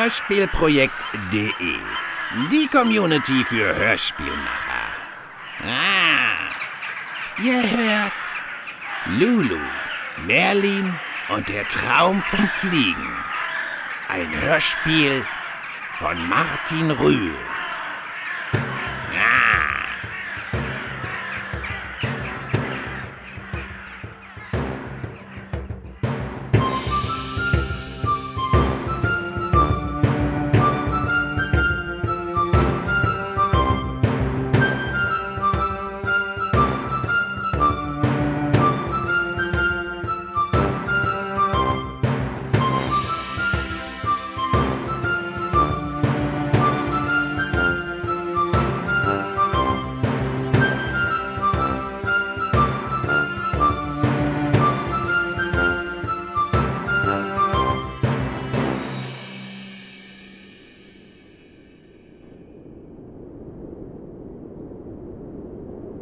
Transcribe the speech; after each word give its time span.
Hörspielprojekt.de. 0.00 1.74
Die 2.50 2.68
Community 2.68 3.44
für 3.44 3.76
Hörspielmacher. 3.76 4.86
Ah, 5.62 7.42
ihr 7.42 7.60
hört 7.60 8.12
Lulu, 9.18 9.60
Merlin 10.26 10.94
und 11.28 11.46
der 11.50 11.68
Traum 11.68 12.22
vom 12.22 12.48
Fliegen. 12.48 13.12
Ein 14.08 14.40
Hörspiel 14.40 15.22
von 15.98 16.16
Martin 16.30 16.90
Rühl. 16.92 17.34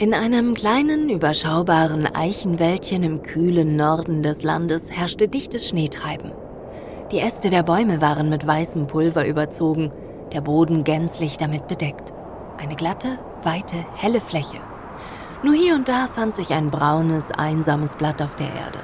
In 0.00 0.14
einem 0.14 0.54
kleinen, 0.54 1.08
überschaubaren 1.08 2.06
Eichenwäldchen 2.14 3.02
im 3.02 3.24
kühlen 3.24 3.74
Norden 3.74 4.22
des 4.22 4.44
Landes 4.44 4.92
herrschte 4.92 5.27
dichtes 5.27 5.66
Schneetreiben. 5.66 6.30
Die 7.10 7.18
Äste 7.18 7.50
der 7.50 7.64
Bäume 7.64 8.00
waren 8.00 8.28
mit 8.28 8.46
weißem 8.46 8.86
Pulver 8.86 9.26
überzogen, 9.26 9.91
der 10.32 10.41
Boden 10.41 10.84
gänzlich 10.84 11.36
damit 11.36 11.66
bedeckt. 11.66 12.12
Eine 12.58 12.76
glatte, 12.76 13.19
weite, 13.42 13.74
helle 13.96 14.20
Fläche. 14.20 14.60
Nur 15.42 15.54
hier 15.54 15.74
und 15.74 15.88
da 15.88 16.06
fand 16.06 16.36
sich 16.36 16.50
ein 16.50 16.70
braunes, 16.70 17.32
einsames 17.32 17.96
Blatt 17.96 18.22
auf 18.22 18.36
der 18.36 18.54
Erde. 18.54 18.78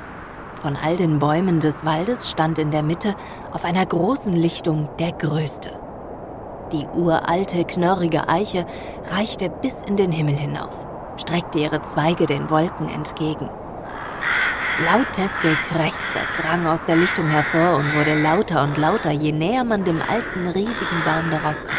Von 0.62 0.76
all 0.84 0.96
den 0.96 1.20
Bäumen 1.20 1.60
des 1.60 1.84
Waldes 1.84 2.28
stand 2.28 2.58
in 2.58 2.72
der 2.72 2.82
Mitte 2.82 3.14
auf 3.52 3.64
einer 3.64 3.86
großen 3.86 4.32
Lichtung 4.32 4.88
der 4.98 5.12
größte. 5.12 5.70
Die 6.72 6.88
uralte, 6.92 7.62
knorrige 7.62 8.28
Eiche 8.28 8.66
reichte 9.12 9.48
bis 9.48 9.80
in 9.84 9.96
den 9.96 10.10
Himmel 10.10 10.34
hinauf 10.34 10.84
streckte 11.18 11.58
ihre 11.58 11.82
Zweige 11.82 12.26
den 12.26 12.50
Wolken 12.50 12.88
entgegen. 12.88 13.48
Lautes 14.84 15.40
Gekrächze 15.40 16.18
drang 16.36 16.66
aus 16.66 16.84
der 16.84 16.96
Lichtung 16.96 17.28
hervor 17.28 17.76
und 17.76 17.94
wurde 17.94 18.20
lauter 18.20 18.64
und 18.64 18.76
lauter, 18.76 19.12
je 19.12 19.30
näher 19.30 19.62
man 19.62 19.84
dem 19.84 20.02
alten, 20.02 20.48
riesigen 20.48 21.02
Baum 21.04 21.30
darauf 21.30 21.56
kam. 21.64 21.76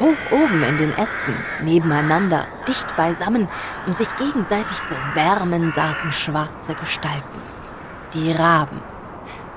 Hoch 0.00 0.32
oben 0.32 0.62
in 0.62 0.78
den 0.78 0.92
Ästen, 0.92 1.36
nebeneinander, 1.62 2.46
dicht 2.66 2.96
beisammen, 2.96 3.46
um 3.86 3.92
sich 3.92 4.08
gegenseitig 4.16 4.78
zu 4.86 4.94
wärmen, 5.14 5.70
saßen 5.70 6.12
schwarze 6.12 6.74
Gestalten. 6.74 7.42
Die 8.14 8.32
Raben, 8.32 8.80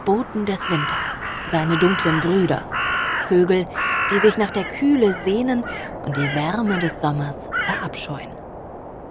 Boten 0.04 0.46
des 0.46 0.70
Winters, 0.70 1.20
seine 1.52 1.78
dunklen 1.78 2.20
Brüder, 2.20 2.64
Vögel, 3.30 3.66
die 4.12 4.20
sich 4.20 4.38
nach 4.38 4.52
der 4.52 4.66
Kühle 4.66 5.14
sehnen 5.24 5.64
und 6.06 6.18
die 6.18 6.36
Wärme 6.36 6.78
des 6.80 7.00
Sommers 7.00 7.50
verabscheuen. 7.66 8.45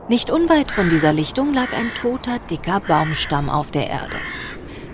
Nicht 0.07 0.31
unweit 0.31 0.71
von 0.71 0.91
dieser 0.91 1.15
Lichtung 1.15 1.55
lag 1.55 1.73
ein 1.73 1.91
toter, 1.95 2.39
dicker 2.39 2.81
Baumstamm 2.81 3.49
auf 3.49 3.71
der 3.71 3.89
Erde. 3.89 4.17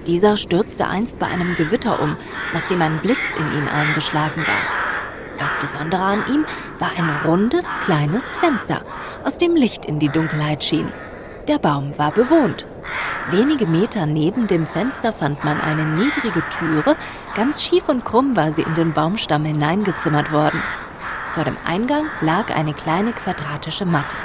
Dieser 0.06 0.36
stürzte 0.36 0.86
einst 0.86 1.18
bei 1.18 1.26
einem 1.26 1.56
Gewitter 1.56 2.00
um, 2.00 2.16
nachdem 2.54 2.80
ein 2.80 2.98
Blitz 2.98 3.18
in 3.36 3.58
ihn 3.58 3.68
eingeschlagen 3.68 4.46
war. 4.46 5.36
Das 5.36 5.50
Besondere 5.60 6.02
an 6.02 6.22
ihm 6.32 6.44
war 6.78 6.92
ein 6.96 7.10
rundes, 7.28 7.64
kleines 7.84 8.22
Fenster, 8.34 8.82
aus 9.24 9.36
dem 9.36 9.56
Licht 9.56 9.84
in 9.84 9.98
die 9.98 10.10
Dunkelheit 10.10 10.62
schien. 10.62 10.92
Der 11.48 11.58
Baum 11.58 11.98
war 11.98 12.12
bewohnt. 12.12 12.66
Wenige 13.32 13.66
Meter 13.66 14.06
neben 14.06 14.46
dem 14.46 14.64
Fenster 14.64 15.12
fand 15.12 15.42
man 15.42 15.60
eine 15.60 15.86
niedrige 15.86 16.44
Türe, 16.56 16.94
ganz 17.34 17.64
schief 17.64 17.88
und 17.88 18.04
krumm 18.04 18.36
war 18.36 18.52
sie 18.52 18.62
in 18.62 18.76
den 18.76 18.92
Baumstamm 18.92 19.44
hineingezimmert 19.44 20.30
worden. 20.30 20.62
Vor 21.34 21.42
dem 21.42 21.56
Eingang 21.66 22.06
lag 22.20 22.54
eine 22.54 22.74
kleine 22.74 23.12
quadratische 23.12 23.86
Matte 23.86 24.16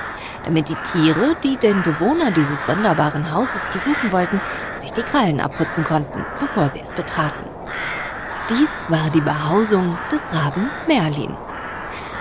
damit 0.45 0.69
die 0.69 0.78
Tiere, 0.91 1.35
die 1.44 1.57
den 1.57 1.81
Bewohner 1.83 2.31
dieses 2.31 2.66
sonderbaren 2.66 3.31
Hauses 3.31 3.66
besuchen 3.73 4.11
wollten, 4.11 4.39
sich 4.79 4.94
die 4.94 5.01
Krallen 5.01 5.39
abputzen 5.39 5.83
konnten, 5.83 6.25
bevor 6.39 6.69
sie 6.69 6.79
es 6.79 6.94
betraten. 6.94 7.50
Dies 8.50 8.69
war 8.89 9.09
die 9.09 9.22
Behausung 9.22 9.97
des 10.11 10.22
Raben 10.31 10.69
Merlin. 10.88 11.35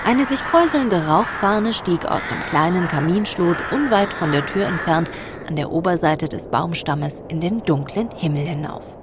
Eine 0.06 0.26
sich 0.26 0.44
kräuselnde 0.44 1.06
Rauchfahne 1.06 1.72
stieg 1.72 2.04
aus 2.06 2.26
dem 2.28 2.40
kleinen 2.50 2.88
Kaminschlot 2.88 3.56
unweit 3.72 4.12
von 4.12 4.32
der 4.32 4.44
Tür 4.46 4.66
entfernt 4.66 5.10
an 5.46 5.56
der 5.56 5.70
Oberseite 5.70 6.28
des 6.28 6.48
Baumstammes 6.48 7.22
in 7.28 7.40
den 7.40 7.62
dunklen 7.62 8.10
Himmel 8.16 8.46
hinauf. 8.46 8.98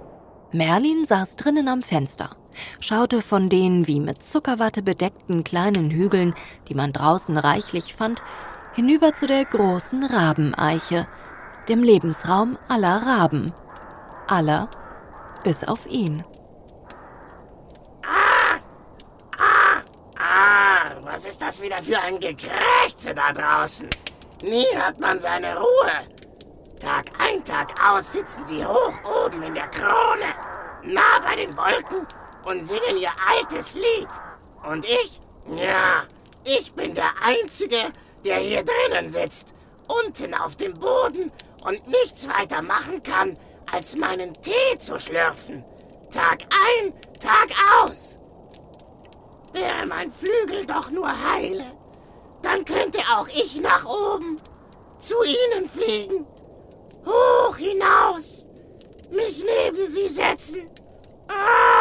Merlin 0.51 1.05
saß 1.05 1.37
drinnen 1.37 1.67
am 1.67 1.81
Fenster, 1.81 2.31
schaute 2.79 3.21
von 3.21 3.49
den 3.49 3.87
wie 3.87 3.99
mit 3.99 4.23
Zuckerwatte 4.23 4.81
bedeckten 4.81 5.43
kleinen 5.43 5.91
Hügeln, 5.91 6.33
die 6.67 6.75
man 6.75 6.91
draußen 6.91 7.37
reichlich 7.37 7.95
fand, 7.95 8.21
hinüber 8.73 9.13
zu 9.13 9.27
der 9.27 9.45
großen 9.45 10.03
Rabeneiche, 10.03 11.07
dem 11.67 11.83
Lebensraum 11.83 12.57
aller 12.67 13.05
Raben. 13.05 13.53
Aller 14.27 14.69
bis 15.43 15.63
auf 15.63 15.85
ihn. 15.87 16.23
Ah! 18.03 18.57
Ah! 19.37 19.81
Ah! 20.17 20.85
Was 21.03 21.25
ist 21.25 21.41
das 21.41 21.61
wieder 21.61 21.77
für 21.81 21.99
ein 21.99 22.19
Gekrächze 22.19 23.13
da 23.13 23.31
draußen? 23.33 23.89
Nie 24.43 24.67
hat 24.77 24.99
man 24.99 25.19
seine 25.19 25.57
Ruhe. 25.57 25.91
Tag 26.79 27.05
ein, 27.19 27.43
Tag 27.45 27.73
aus 27.85 28.11
sitzen 28.11 28.43
sie 28.45 28.65
hoch 28.65 28.93
oben 29.03 29.43
in 29.43 29.53
der 29.53 29.67
Krone, 29.67 30.33
nah 30.83 31.19
bei 31.21 31.35
den 31.35 31.55
Wolken 31.55 32.07
und 32.45 32.63
singen 32.63 32.97
ihr 32.99 33.11
altes 33.29 33.75
Lied. 33.75 34.07
Und 34.63 34.85
ich? 34.85 35.19
Ja, 35.57 36.05
ich 36.43 36.73
bin 36.73 36.95
der 36.95 37.11
Einzige, 37.21 37.91
der 38.25 38.37
hier 38.37 38.63
drinnen 38.63 39.09
sitzt, 39.09 39.53
unten 39.87 40.33
auf 40.33 40.55
dem 40.55 40.73
Boden 40.73 41.31
und 41.65 41.87
nichts 41.87 42.27
weiter 42.27 42.61
machen 42.61 43.01
kann, 43.03 43.37
als 43.71 43.95
meinen 43.95 44.33
Tee 44.41 44.77
zu 44.77 44.99
schlürfen. 44.99 45.63
Tag 46.11 46.43
ein, 46.49 46.93
Tag 47.19 47.49
aus. 47.83 48.17
Wäre 49.53 49.85
mein 49.85 50.11
Flügel 50.11 50.65
doch 50.65 50.89
nur 50.91 51.09
heile, 51.09 51.65
dann 52.41 52.65
könnte 52.65 52.99
auch 53.15 53.27
ich 53.27 53.59
nach 53.61 53.85
oben 53.85 54.37
zu 54.97 55.15
Ihnen 55.23 55.67
fliegen, 55.67 56.25
hoch 57.05 57.57
hinaus, 57.57 58.45
mich 59.09 59.43
neben 59.43 59.87
Sie 59.87 60.07
setzen. 60.07 60.69
Ah! 61.27 61.80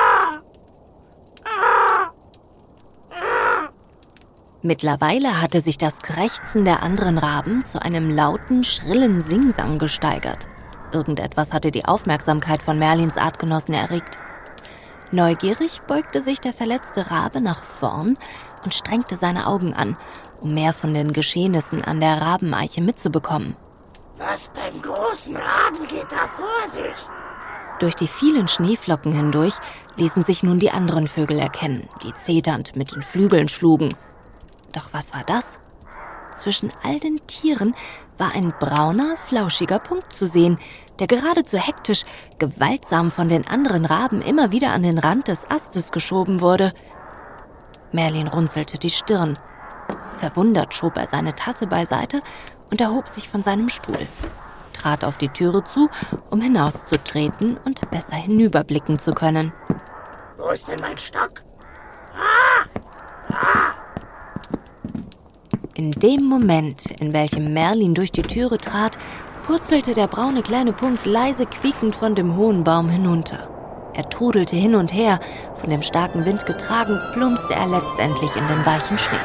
Mittlerweile 4.62 5.41
hatte 5.41 5.62
sich 5.62 5.79
das 5.79 6.01
Krächzen 6.01 6.67
der 6.67 6.83
anderen 6.83 7.17
Raben 7.17 7.65
zu 7.65 7.81
einem 7.81 8.11
lauten, 8.11 8.62
schrillen 8.62 9.23
Singsang 9.23 9.79
gesteigert. 9.79 10.47
Irgendetwas 10.93 11.55
hatte 11.55 11.71
die 11.71 11.87
Aufmerksamkeit 11.87 12.62
von 12.62 12.79
Merlins 12.79 13.17
Artgenossen 13.17 13.73
erregt. 13.73 14.19
Neugierig 15.12 15.81
beugte 15.87 16.21
sich 16.21 16.41
der 16.41 16.53
verletzte 16.53 17.11
Rabe 17.11 17.41
nach 17.41 17.65
vorn 17.65 18.19
und 18.62 18.75
strengte 18.75 19.17
seine 19.17 19.47
Augen 19.47 19.73
an, 19.73 19.97
um 20.41 20.53
mehr 20.53 20.75
von 20.75 20.93
den 20.93 21.15
Geschehnissen 21.15 21.83
an 21.83 22.01
der 22.01 22.21
Rabeneiche 22.21 22.83
mitzubekommen. 22.83 23.56
Was 24.19 24.51
beim 24.51 24.83
großen 24.83 25.37
Raben 25.37 25.87
geht 25.89 26.11
da 26.11 26.27
vor 26.27 26.67
sich? 26.67 26.95
Durch 27.79 27.95
die 27.95 28.06
vielen 28.06 28.47
Schneeflocken 28.47 29.13
hindurch 29.13 29.55
ließen 29.97 30.25
sich 30.25 30.43
nun 30.43 30.59
die 30.59 30.71
anderen 30.71 31.06
Vögel 31.06 31.39
erkennen, 31.39 31.89
die 32.03 32.15
zeternd 32.15 32.77
mit 32.77 32.95
den 32.95 33.01
Flügeln 33.01 33.49
schlugen 33.49 33.95
doch 34.72 34.93
was 34.93 35.12
war 35.12 35.25
das? 35.25 35.58
Zwischen 36.34 36.72
all 36.82 36.99
den 37.00 37.26
Tieren 37.26 37.75
war 38.19 38.34
ein 38.34 38.52
brauner, 38.58 39.17
flauschiger 39.17 39.78
Punkt 39.78 40.12
zu 40.12 40.26
sehen, 40.26 40.58
der 40.99 41.06
geradezu 41.06 41.56
hektisch, 41.56 42.05
gewaltsam 42.38 43.11
von 43.11 43.28
den 43.28 43.46
anderen 43.49 43.84
Raben 43.84 44.22
immer 44.22 44.52
wieder 44.52 44.72
an 44.72 44.82
den 44.82 44.99
Rand 44.99 45.28
des 45.28 45.50
Astes 45.50 45.90
geschoben 45.90 46.40
wurde. 46.40 46.72
Merlin 47.93 48.28
runzelte 48.28 48.78
die 48.78 48.90
Stirn. 48.90 49.38
Verwundert 50.19 50.75
schob 50.75 50.96
er 50.96 51.06
seine 51.06 51.34
Tasse 51.34 51.67
beiseite 51.67 52.20
und 52.70 52.81
erhob 52.81 53.08
sich 53.08 53.28
von 53.28 53.43
seinem 53.43 53.69
Stuhl. 53.69 54.06
trat 54.72 55.05
auf 55.05 55.19
die 55.19 55.28
Türe 55.28 55.64
zu, 55.64 55.90
um 56.31 56.40
hinauszutreten 56.40 57.58
und 57.64 57.90
besser 57.90 58.17
hinüberblicken 58.17 58.99
zu 58.99 59.12
können. 59.12 59.52
Wo 60.38 60.49
ist 60.50 60.69
denn 60.69 60.78
mein 60.81 60.96
Stock? 60.96 61.43
Ah! 62.14 62.80
In 65.81 65.93
dem 65.93 66.25
Moment, 66.25 66.91
in 67.00 67.15
welchem 67.15 67.55
Merlin 67.55 67.94
durch 67.94 68.12
die 68.12 68.21
Türe 68.21 68.59
trat, 68.59 68.99
purzelte 69.47 69.94
der 69.94 70.09
braune 70.09 70.43
kleine 70.43 70.75
Punkt 70.75 71.06
leise 71.06 71.47
quiekend 71.47 71.94
von 71.94 72.15
dem 72.15 72.37
hohen 72.37 72.65
Baum 72.65 72.91
hinunter. 72.91 73.49
Er 73.94 74.06
trudelte 74.11 74.56
hin 74.56 74.75
und 74.75 74.93
her, 74.93 75.21
von 75.59 75.71
dem 75.71 75.82
starken 75.82 76.27
Wind 76.27 76.44
getragen, 76.44 77.00
plumpste 77.15 77.55
er 77.55 77.67
letztendlich 77.67 78.37
in 78.37 78.47
den 78.47 78.67
weichen 78.67 78.99
Schnee. 78.99 79.17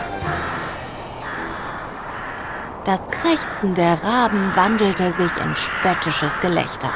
Das 2.86 3.02
Krächzen 3.12 3.74
der 3.74 4.02
Raben 4.02 4.56
wandelte 4.56 5.12
sich 5.12 5.31
in 5.44 5.54
spöttisches 5.56 6.40
Gelächter. 6.40 6.90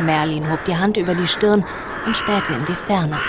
Merlin 0.00 0.50
hob 0.50 0.64
die 0.64 0.76
Hand 0.76 0.96
über 0.96 1.14
die 1.14 1.28
Stirn 1.28 1.64
und 2.06 2.16
spähte 2.16 2.54
in 2.54 2.64
die 2.64 2.74
Ferne. 2.74 3.20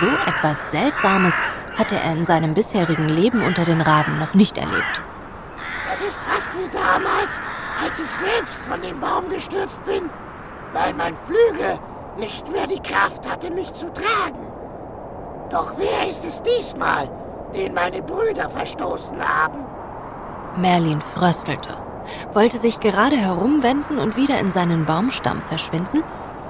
So 0.00 0.08
etwas 0.26 0.56
Seltsames 0.72 1.34
hatte 1.76 1.96
er 1.96 2.12
in 2.12 2.24
seinem 2.24 2.54
bisherigen 2.54 3.08
Leben 3.08 3.42
unter 3.42 3.64
den 3.64 3.80
Raben 3.80 4.18
noch 4.18 4.34
nicht 4.34 4.58
erlebt. 4.58 5.02
Das 5.90 6.02
ist 6.02 6.18
fast 6.20 6.50
wie 6.54 6.68
damals, 6.72 7.40
als 7.82 8.00
ich 8.00 8.10
selbst 8.10 8.62
von 8.62 8.80
dem 8.80 9.00
Baum 9.00 9.28
gestürzt 9.28 9.84
bin, 9.84 10.08
weil 10.72 10.92
mein 10.94 11.16
Flügel 11.16 11.78
nicht 12.18 12.50
mehr 12.50 12.66
die 12.66 12.80
Kraft 12.80 13.30
hatte, 13.30 13.50
mich 13.50 13.72
zu 13.72 13.92
tragen. 13.92 14.52
Doch 15.50 15.74
wer 15.76 16.08
ist 16.08 16.24
es 16.24 16.42
diesmal, 16.42 17.08
den 17.54 17.74
meine 17.74 18.02
Brüder 18.02 18.48
verstoßen 18.48 19.18
haben? 19.20 19.64
Merlin 20.56 21.00
fröstelte, 21.00 21.76
wollte 22.32 22.58
sich 22.58 22.80
gerade 22.80 23.16
herumwenden 23.16 23.98
und 23.98 24.16
wieder 24.16 24.38
in 24.38 24.50
seinen 24.50 24.84
Baumstamm 24.84 25.40
verschwinden, 25.40 26.02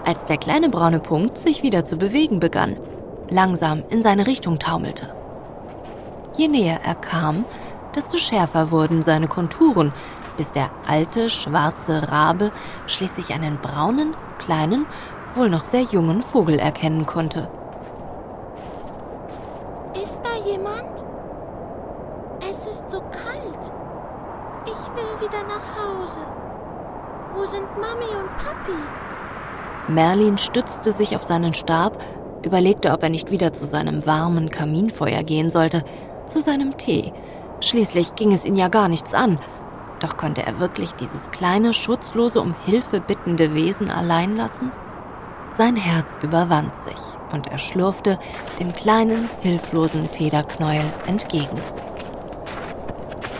als 0.04 0.26
der 0.26 0.36
kleine 0.36 0.68
braune 0.68 1.00
Punkt 1.00 1.38
sich 1.38 1.62
wieder 1.62 1.84
zu 1.84 1.96
bewegen 1.96 2.40
begann, 2.40 2.76
langsam 3.30 3.82
in 3.88 4.02
seine 4.02 4.26
Richtung 4.26 4.58
taumelte. 4.58 5.14
Je 6.36 6.48
näher 6.48 6.80
er 6.84 6.94
kam, 6.94 7.44
desto 7.94 8.16
schärfer 8.16 8.70
wurden 8.70 9.02
seine 9.02 9.28
Konturen, 9.28 9.92
bis 10.36 10.50
der 10.50 10.70
alte, 10.88 11.30
schwarze 11.30 12.10
Rabe 12.10 12.50
schließlich 12.86 13.32
einen 13.32 13.58
braunen, 13.58 14.16
kleinen, 14.38 14.86
wohl 15.34 15.48
noch 15.48 15.64
sehr 15.64 15.82
jungen 15.82 16.22
Vogel 16.22 16.58
erkennen 16.58 17.06
konnte. 17.06 17.48
Ist 20.02 20.20
da 20.22 20.50
jemand? 20.50 21.04
Es 22.50 22.66
ist 22.66 22.90
so 22.90 23.00
kalt. 23.00 23.72
Ich 24.66 24.72
will 24.96 25.28
wieder 25.28 25.42
nach 25.44 25.76
Hause. 25.76 26.18
Wo 27.34 27.46
sind 27.46 27.68
Mami 27.76 28.10
und 28.20 28.30
Papi? 28.38 28.78
Merlin 29.88 30.38
stützte 30.38 30.92
sich 30.92 31.14
auf 31.14 31.22
seinen 31.22 31.52
Stab, 31.52 31.98
überlegte, 32.44 32.92
ob 32.92 33.02
er 33.02 33.10
nicht 33.10 33.30
wieder 33.30 33.52
zu 33.52 33.64
seinem 33.64 34.06
warmen 34.06 34.50
Kaminfeuer 34.50 35.22
gehen 35.22 35.50
sollte, 35.50 35.84
zu 36.26 36.40
seinem 36.40 36.76
Tee. 36.76 37.12
Schließlich 37.60 38.14
ging 38.14 38.32
es 38.32 38.44
ihn 38.44 38.56
ja 38.56 38.68
gar 38.68 38.88
nichts 38.88 39.14
an. 39.14 39.38
Doch 40.00 40.16
konnte 40.16 40.42
er 40.46 40.60
wirklich 40.60 40.92
dieses 40.92 41.30
kleine, 41.30 41.72
schutzlose, 41.72 42.40
um 42.40 42.54
Hilfe 42.66 43.00
bittende 43.00 43.54
Wesen 43.54 43.90
allein 43.90 44.36
lassen? 44.36 44.70
Sein 45.56 45.76
Herz 45.76 46.18
überwand 46.20 46.76
sich 46.78 47.00
und 47.32 47.46
er 47.46 47.58
schlurfte 47.58 48.18
dem 48.58 48.72
kleinen, 48.72 49.28
hilflosen 49.40 50.08
Federknäuel 50.08 50.84
entgegen. 51.06 51.56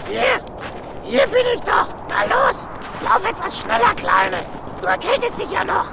Hier, 0.09 0.41
hier 1.03 1.27
bin 1.27 1.43
ich 1.55 1.61
doch. 1.63 1.89
Na 2.09 2.25
los, 2.25 2.69
lauf 3.03 3.29
etwas 3.29 3.59
schneller, 3.59 3.95
Kleine. 3.97 4.45
Du 4.81 4.87
erkältest 4.87 5.39
dich 5.41 5.51
ja 5.51 5.65
noch. 5.65 5.91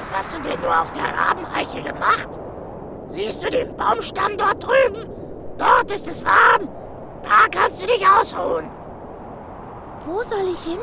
Was 0.00 0.10
hast 0.10 0.32
du 0.32 0.40
denn 0.40 0.58
nur 0.62 0.80
auf 0.80 0.90
der 0.92 1.14
Rabeneiche 1.14 1.82
gemacht? 1.82 2.30
Siehst 3.08 3.44
du 3.44 3.50
den 3.50 3.76
Baumstamm 3.76 4.34
dort 4.38 4.62
drüben? 4.62 5.10
Dort 5.58 5.92
ist 5.92 6.08
es 6.08 6.24
warm. 6.24 6.70
Da 7.22 7.48
kannst 7.50 7.82
du 7.82 7.86
dich 7.86 8.02
ausruhen. 8.06 8.70
Wo 10.06 10.22
soll 10.22 10.54
ich 10.54 10.62
hin? 10.62 10.78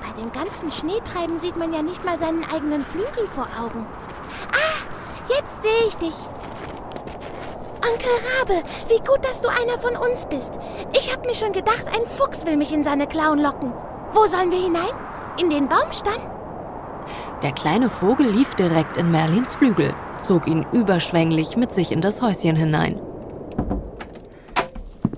Bei 0.00 0.12
dem 0.22 0.30
ganzen 0.30 0.70
Schneetreiben 0.70 1.40
sieht 1.40 1.56
man 1.56 1.72
ja 1.72 1.82
nicht 1.82 2.04
mal 2.04 2.16
seinen 2.16 2.44
eigenen 2.44 2.84
Flügel 2.84 3.26
vor 3.26 3.48
Augen. 3.60 3.84
Ah, 4.52 5.32
jetzt 5.36 5.64
sehe 5.64 5.88
ich 5.88 5.96
dich. 5.96 6.14
Onkel 7.84 8.12
Rabe, 8.38 8.62
wie 8.86 8.98
gut, 8.98 9.24
dass 9.24 9.40
du 9.40 9.48
einer 9.48 9.78
von 9.78 9.96
uns 9.96 10.26
bist. 10.26 10.52
Ich 10.96 11.12
habe 11.12 11.26
mir 11.26 11.34
schon 11.34 11.52
gedacht, 11.52 11.86
ein 11.88 12.06
Fuchs 12.16 12.46
will 12.46 12.56
mich 12.56 12.72
in 12.72 12.84
seine 12.84 13.08
Klauen 13.08 13.40
locken. 13.40 13.72
Wo 14.12 14.26
sollen 14.26 14.52
wir 14.52 14.62
hinein? 14.62 14.94
In 15.36 15.50
den 15.50 15.68
Baumstamm? 15.68 16.33
Der 17.44 17.52
kleine 17.52 17.90
Vogel 17.90 18.30
lief 18.30 18.54
direkt 18.54 18.96
in 18.96 19.10
Merlins 19.10 19.54
Flügel, 19.54 19.94
zog 20.22 20.46
ihn 20.46 20.64
überschwänglich 20.72 21.58
mit 21.58 21.74
sich 21.74 21.92
in 21.92 22.00
das 22.00 22.22
Häuschen 22.22 22.56
hinein. 22.56 22.98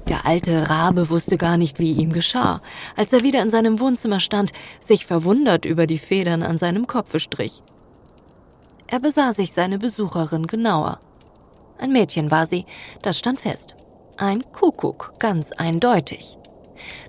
Der 0.09 0.27
alte 0.27 0.69
Rabe 0.69 1.09
wusste 1.09 1.37
gar 1.37 1.57
nicht, 1.57 1.79
wie 1.79 1.93
ihm 1.93 2.13
geschah, 2.13 2.61
als 2.97 3.13
er 3.13 3.23
wieder 3.23 3.43
in 3.43 3.51
seinem 3.51 3.79
Wohnzimmer 3.79 4.19
stand, 4.19 4.51
sich 4.81 5.07
verwundert 5.07 5.65
über 5.65 5.87
die 5.87 5.99
Federn 5.99 6.43
an 6.43 6.59
seinem 6.59 6.89
Kopfe 6.89 7.21
strich. 7.21 7.63
Er 8.89 8.99
besah 8.99 9.33
sich 9.33 9.53
seine 9.53 9.79
Besucherin 9.79 10.49
genauer. 10.49 10.99
Ein 11.79 11.93
Mädchen 11.93 12.33
war 12.33 12.47
sie, 12.47 12.67
das 13.03 13.21
stand 13.21 13.39
fest. 13.39 13.77
Ein 14.17 14.43
Kuckuck, 14.51 15.13
ganz 15.21 15.53
eindeutig. 15.53 16.39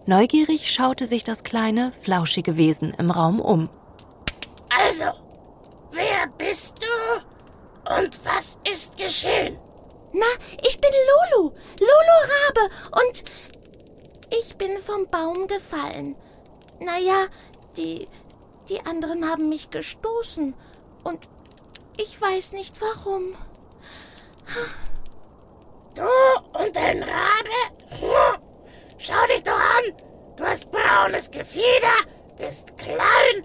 Neugierig 0.05 0.71
schaute 0.71 1.07
sich 1.07 1.23
das 1.23 1.43
kleine, 1.43 1.91
flauschige 2.01 2.55
Wesen 2.55 2.93
im 2.99 3.09
Raum 3.09 3.39
um. 3.39 3.67
Also, 4.79 5.05
wer 5.91 6.27
bist 6.37 6.83
du? 6.83 7.95
Und 7.95 8.23
was 8.25 8.59
ist 8.69 8.97
geschehen? 8.97 9.57
Na, 10.13 10.25
ich 10.67 10.79
bin 10.79 10.91
Lulu, 11.31 11.51
Lulu 11.79 12.17
Rabe 12.33 12.73
und 13.01 13.23
ich 14.37 14.55
bin 14.57 14.77
vom 14.77 15.07
Baum 15.07 15.47
gefallen. 15.47 16.15
Naja, 16.79 17.27
die, 17.75 18.07
die 18.69 18.79
anderen 18.85 19.29
haben 19.29 19.49
mich 19.49 19.69
gestoßen 19.69 20.53
und 21.03 21.27
ich 21.97 22.21
weiß 22.21 22.51
nicht 22.53 22.79
warum. 22.81 23.35
Du 25.95 26.59
und 26.59 26.75
dein 26.75 27.01
Rabe? 27.01 28.41
Schau 28.99 29.25
dich 29.27 29.43
doch 29.43 29.53
an. 29.53 29.93
Du 30.35 30.45
hast 30.45 30.69
braunes 30.71 31.31
Gefieder, 31.31 31.95
bist 32.37 32.77
klein, 32.77 33.43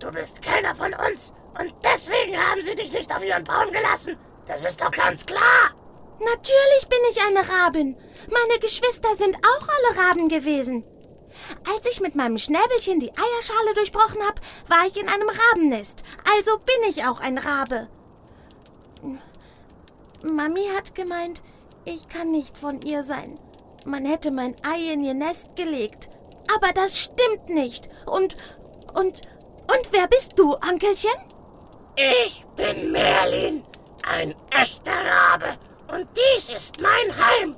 du 0.00 0.10
bist 0.10 0.42
keiner 0.42 0.74
von 0.74 0.92
uns 1.08 1.32
und 1.58 1.72
deswegen 1.84 2.36
haben 2.36 2.62
sie 2.62 2.74
dich 2.74 2.92
nicht 2.92 3.14
auf 3.14 3.24
ihren 3.24 3.44
Baum 3.44 3.70
gelassen. 3.72 4.16
Das 4.46 4.64
ist 4.64 4.80
doch 4.80 4.90
ganz 4.90 5.24
klar. 5.24 5.74
Natürlich 6.18 6.88
bin 6.88 6.98
ich 7.10 7.22
eine 7.26 7.48
Rabin. 7.48 7.96
Meine 8.30 8.60
Geschwister 8.60 9.14
sind 9.16 9.36
auch 9.36 9.68
alle 9.68 10.08
Raben 10.08 10.28
gewesen. 10.28 10.86
Als 11.74 11.86
ich 11.86 12.00
mit 12.00 12.14
meinem 12.14 12.38
Schnäbelchen 12.38 13.00
die 13.00 13.10
Eierschale 13.10 13.74
durchbrochen 13.74 14.22
habe, 14.22 14.40
war 14.68 14.86
ich 14.86 14.96
in 14.96 15.08
einem 15.08 15.28
Rabennest. 15.28 16.02
Also 16.32 16.58
bin 16.58 16.90
ich 16.90 17.06
auch 17.06 17.20
ein 17.20 17.38
Rabe. 17.38 17.88
Mami 20.22 20.66
hat 20.74 20.94
gemeint, 20.94 21.42
ich 21.84 22.08
kann 22.08 22.30
nicht 22.30 22.56
von 22.56 22.80
ihr 22.82 23.02
sein. 23.02 23.38
Man 23.84 24.06
hätte 24.06 24.30
mein 24.30 24.54
Ei 24.62 24.92
in 24.92 25.04
ihr 25.04 25.14
Nest 25.14 25.56
gelegt. 25.56 26.08
Aber 26.54 26.72
das 26.72 26.98
stimmt 26.98 27.48
nicht. 27.48 27.88
Und, 28.06 28.36
und, 28.94 29.20
und 29.66 29.92
wer 29.92 30.06
bist 30.08 30.38
du, 30.38 30.52
Onkelchen? 30.54 31.10
Ich 31.96 32.44
bin 32.56 32.92
Merlin, 32.92 33.62
ein 34.06 34.34
echter 34.50 34.92
Rabe. 34.92 35.56
Und 35.92 36.08
dies 36.16 36.48
ist 36.50 36.80
mein 36.80 37.16
Heim. 37.16 37.56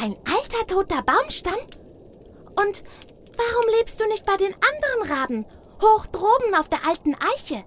Ein 0.00 0.14
alter 0.24 0.66
toter 0.66 1.02
Baumstamm? 1.02 1.58
Und 2.56 2.84
warum 3.36 3.74
lebst 3.78 4.00
du 4.00 4.06
nicht 4.08 4.24
bei 4.26 4.36
den 4.36 4.54
anderen 4.54 5.12
Raben? 5.12 5.46
Hoch 5.80 6.06
droben 6.06 6.54
auf 6.58 6.68
der 6.68 6.86
alten 6.86 7.14
Eiche. 7.14 7.64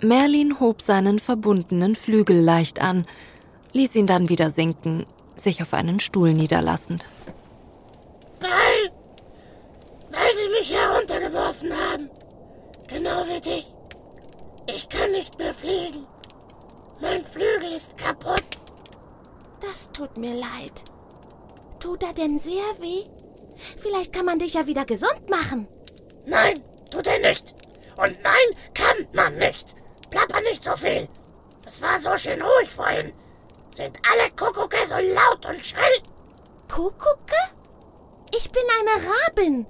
Merlin 0.00 0.58
hob 0.60 0.82
seinen 0.82 1.18
verbundenen 1.18 1.94
Flügel 1.94 2.38
leicht 2.40 2.80
an, 2.80 3.06
ließ 3.72 3.94
ihn 3.96 4.06
dann 4.06 4.28
wieder 4.28 4.50
sinken, 4.50 5.06
sich 5.36 5.62
auf 5.62 5.72
einen 5.72 6.00
Stuhl 6.00 6.32
niederlassend. 6.32 7.06
Weil, 8.40 8.92
weil 10.10 10.34
sie 10.34 10.48
mich 10.58 10.72
heruntergeworfen 10.76 11.72
haben. 11.72 12.03
Genau 12.94 13.26
wie 13.26 13.40
dich. 13.40 13.74
Ich 14.68 14.88
kann 14.88 15.10
nicht 15.10 15.36
mehr 15.36 15.52
fliegen. 15.52 16.06
Mein 17.00 17.24
Flügel 17.24 17.72
ist 17.72 17.98
kaputt. 17.98 18.44
Das 19.60 19.90
tut 19.92 20.16
mir 20.16 20.34
leid. 20.34 20.84
Tut 21.80 22.04
er 22.04 22.12
denn 22.12 22.38
sehr 22.38 22.62
weh? 22.78 23.02
Vielleicht 23.78 24.12
kann 24.12 24.24
man 24.24 24.38
dich 24.38 24.54
ja 24.54 24.68
wieder 24.68 24.84
gesund 24.84 25.28
machen. 25.28 25.66
Nein, 26.24 26.54
tut 26.92 27.08
er 27.08 27.18
nicht. 27.18 27.52
Und 27.96 28.16
nein, 28.22 28.58
kann 28.74 29.08
man 29.12 29.38
nicht. 29.38 29.74
Plapper 30.10 30.40
nicht 30.42 30.62
so 30.62 30.76
viel. 30.76 31.08
Es 31.66 31.82
war 31.82 31.98
so 31.98 32.16
schön 32.16 32.40
ruhig 32.40 32.70
vorhin. 32.70 33.12
Sind 33.74 33.98
alle 34.08 34.30
Kuckucke 34.30 34.86
so 34.86 34.94
laut 34.94 35.44
und 35.46 35.66
schrill? 35.66 35.98
Kuckucke? 36.72 37.42
Ich 38.36 38.48
bin 38.52 38.62
eine 38.78 39.04
Rabin. 39.10 39.66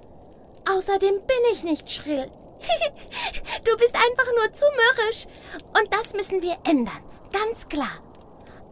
Außerdem 0.69 1.15
bin 1.25 1.51
ich 1.51 1.63
nicht 1.63 1.89
schrill. 1.89 2.29
Du 3.63 3.77
bist 3.77 3.95
einfach 3.95 4.31
nur 4.37 4.53
zu 4.53 4.65
mürrisch. 4.65 5.27
Und 5.79 5.93
das 5.93 6.13
müssen 6.13 6.41
wir 6.41 6.57
ändern. 6.63 7.03
Ganz 7.31 7.67
klar. 7.67 8.01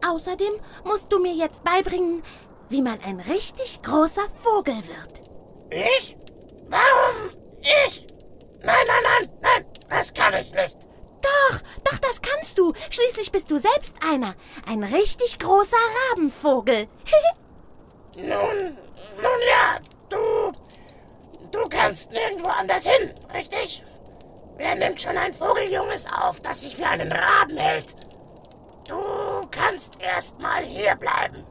Außerdem 0.06 0.54
musst 0.84 1.12
du 1.12 1.18
mir 1.18 1.32
jetzt 1.34 1.64
beibringen, 1.64 2.22
wie 2.68 2.82
man 2.82 2.98
ein 3.04 3.20
richtig 3.20 3.82
großer 3.82 4.26
Vogel 4.42 4.76
wird. 4.86 5.20
Ich? 5.70 6.16
Warum? 6.68 7.30
Ich? 7.60 8.06
Nein, 8.62 8.86
nein, 8.86 9.02
nein, 9.02 9.38
nein, 9.42 9.66
das 9.88 10.12
kann 10.12 10.34
ich 10.34 10.52
nicht. 10.52 10.78
Doch, 11.20 11.60
doch, 11.84 11.98
das 11.98 12.20
kannst 12.20 12.58
du. 12.58 12.72
Schließlich 12.90 13.32
bist 13.32 13.50
du 13.50 13.58
selbst 13.58 13.94
einer. 14.06 14.34
Ein 14.66 14.82
richtig 14.82 15.38
großer 15.38 15.76
Rabenvogel. 16.10 16.86
nun, 18.16 18.58
nun 19.22 19.40
ja, 19.48 19.76
du. 20.08 20.52
Du 21.54 21.60
kannst 21.70 22.10
nirgendwo 22.10 22.48
anders 22.48 22.84
hin, 22.84 23.10
richtig? 23.32 23.84
Wer 24.56 24.74
nimmt 24.74 25.00
schon 25.00 25.16
ein 25.16 25.32
Vogeljunges 25.32 26.04
auf, 26.12 26.40
das 26.40 26.62
sich 26.62 26.74
für 26.74 26.86
einen 26.86 27.12
Raben 27.12 27.56
hält? 27.56 27.94
Du 28.88 28.96
kannst 29.52 29.98
erst 30.00 30.36
mal 30.40 30.64
hier 30.64 30.96
bleiben. 30.96 31.44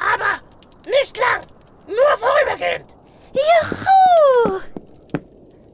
Aber 0.00 0.40
nicht 0.86 1.18
lang, 1.18 1.40
nur 1.88 2.16
vorübergehend. 2.16 2.94
Juhu! 3.32 4.60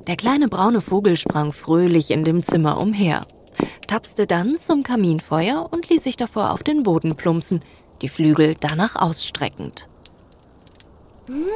Der 0.07 0.17
kleine 0.17 0.49
braune 0.49 0.81
Vogel 0.81 1.19
sprang 1.19 1.53
fröhlich 1.53 2.11
in 2.11 2.25
dem 2.25 2.43
Zimmer 2.43 2.81
umher, 2.81 3.27
tapste 3.87 4.27
dann 4.27 4.59
zum 4.59 4.83
Kaminfeuer 4.83 5.69
und 5.71 5.91
ließ 5.91 6.03
sich 6.03 6.17
davor 6.17 6.53
auf 6.53 6.63
den 6.63 6.83
Boden 6.83 7.15
plumpsen, 7.15 7.63
die 8.01 8.09
Flügel 8.09 8.57
danach 8.59 8.97
ausstreckend. 8.97 9.87
Mmh, 11.29 11.47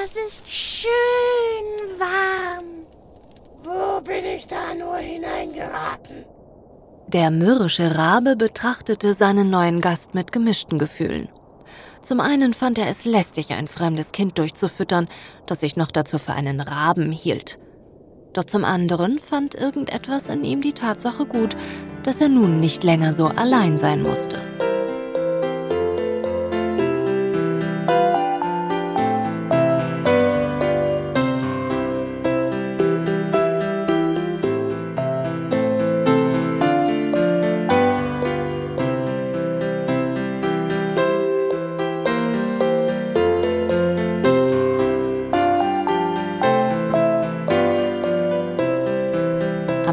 das 0.00 0.16
ist 0.16 0.46
schön 0.46 1.98
warm. 1.98 2.86
Wo 3.62 4.00
bin 4.02 4.24
ich 4.24 4.46
da 4.46 4.74
nur 4.74 4.96
hineingeraten? 4.96 6.24
Der 7.08 7.30
mürrische 7.30 7.96
Rabe 7.96 8.36
betrachtete 8.36 9.14
seinen 9.14 9.50
neuen 9.50 9.80
Gast 9.80 10.14
mit 10.14 10.32
gemischten 10.32 10.78
Gefühlen. 10.78 11.28
Zum 12.02 12.20
einen 12.20 12.52
fand 12.52 12.78
er 12.78 12.88
es 12.88 13.04
lästig, 13.04 13.52
ein 13.52 13.66
fremdes 13.66 14.12
Kind 14.12 14.38
durchzufüttern, 14.38 15.08
das 15.46 15.60
sich 15.60 15.76
noch 15.76 15.90
dazu 15.90 16.18
für 16.18 16.32
einen 16.32 16.60
Raben 16.60 17.12
hielt. 17.12 17.58
Doch 18.34 18.44
zum 18.44 18.64
anderen 18.64 19.18
fand 19.18 19.54
irgendetwas 19.54 20.28
in 20.28 20.44
ihm 20.44 20.60
die 20.60 20.72
Tatsache 20.72 21.24
gut, 21.24 21.56
dass 22.02 22.20
er 22.20 22.28
nun 22.28 22.60
nicht 22.60 22.84
länger 22.84 23.12
so 23.14 23.26
allein 23.26 23.78
sein 23.78 24.02
musste. 24.02 24.40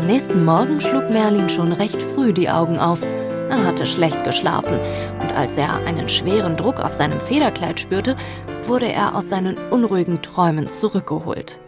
Nächsten 0.08 0.46
Morgen 0.46 0.80
schlug 0.80 1.10
Merlin 1.10 1.50
schon 1.50 1.72
recht 1.72 2.02
früh 2.02 2.34
die 2.34 2.50
Augen 2.50 2.80
auf. 2.80 3.02
Er 3.02 3.66
hatte 3.66 3.86
schlecht 3.86 4.24
geschlafen 4.24 4.80
und 5.20 5.34
als 5.36 5.58
er 5.58 5.76
einen 5.86 6.08
schweren 6.08 6.56
Druck 6.56 6.80
auf 6.80 6.94
seinem 6.94 7.20
Federkleid 7.20 7.80
spürte, 7.80 8.16
wurde 8.64 8.92
er 8.92 9.16
aus 9.16 9.30
seinen 9.30 9.58
unruhigen 9.72 10.22
Träumen 10.22 10.70
zurückgeholt. 10.70 11.60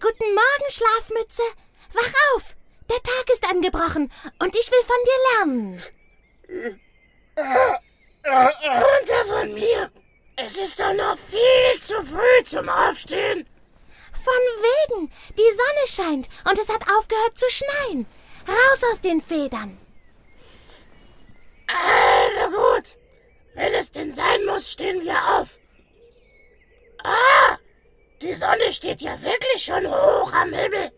Guten 0.00 0.34
Morgen, 0.34 0.70
Schlafmütze. 0.70 1.42
Wach 1.94 2.12
auf. 2.34 2.54
Der 2.90 3.02
Tag 3.02 3.30
ist 3.32 3.50
angebrochen 3.50 4.10
und 4.38 4.54
ich 4.54 4.70
will 4.70 4.82
von 4.84 4.96
dir 5.06 5.18
lernen. 5.38 5.82
Runter 8.26 9.24
von 9.26 9.54
mir. 9.54 9.90
Es 10.36 10.58
ist 10.58 10.78
doch 10.78 10.92
noch 10.92 11.16
viel 11.16 11.80
zu 11.80 11.94
früh 12.02 12.44
zum 12.44 12.68
Aufstehen. 12.68 13.46
Von 14.26 14.34
wegen. 14.34 15.12
Die 15.38 15.52
Sonne 15.60 15.86
scheint 15.86 16.28
und 16.50 16.58
es 16.58 16.68
hat 16.68 16.82
aufgehört 16.90 17.38
zu 17.38 17.46
schneien. 17.48 18.06
Raus 18.48 18.82
aus 18.90 19.00
den 19.00 19.20
Federn. 19.20 19.78
Also 21.68 22.56
gut. 22.56 22.98
Wenn 23.54 23.72
es 23.74 23.92
denn 23.92 24.10
sein 24.10 24.44
muss, 24.44 24.72
stehen 24.72 25.00
wir 25.04 25.16
auf. 25.36 25.56
Ah, 27.04 27.56
die 28.20 28.32
Sonne 28.32 28.72
steht 28.72 29.00
ja 29.00 29.16
wirklich 29.22 29.62
schon 29.62 29.86
hoch 29.86 30.32
am 30.32 30.52
Himmel. 30.52 30.90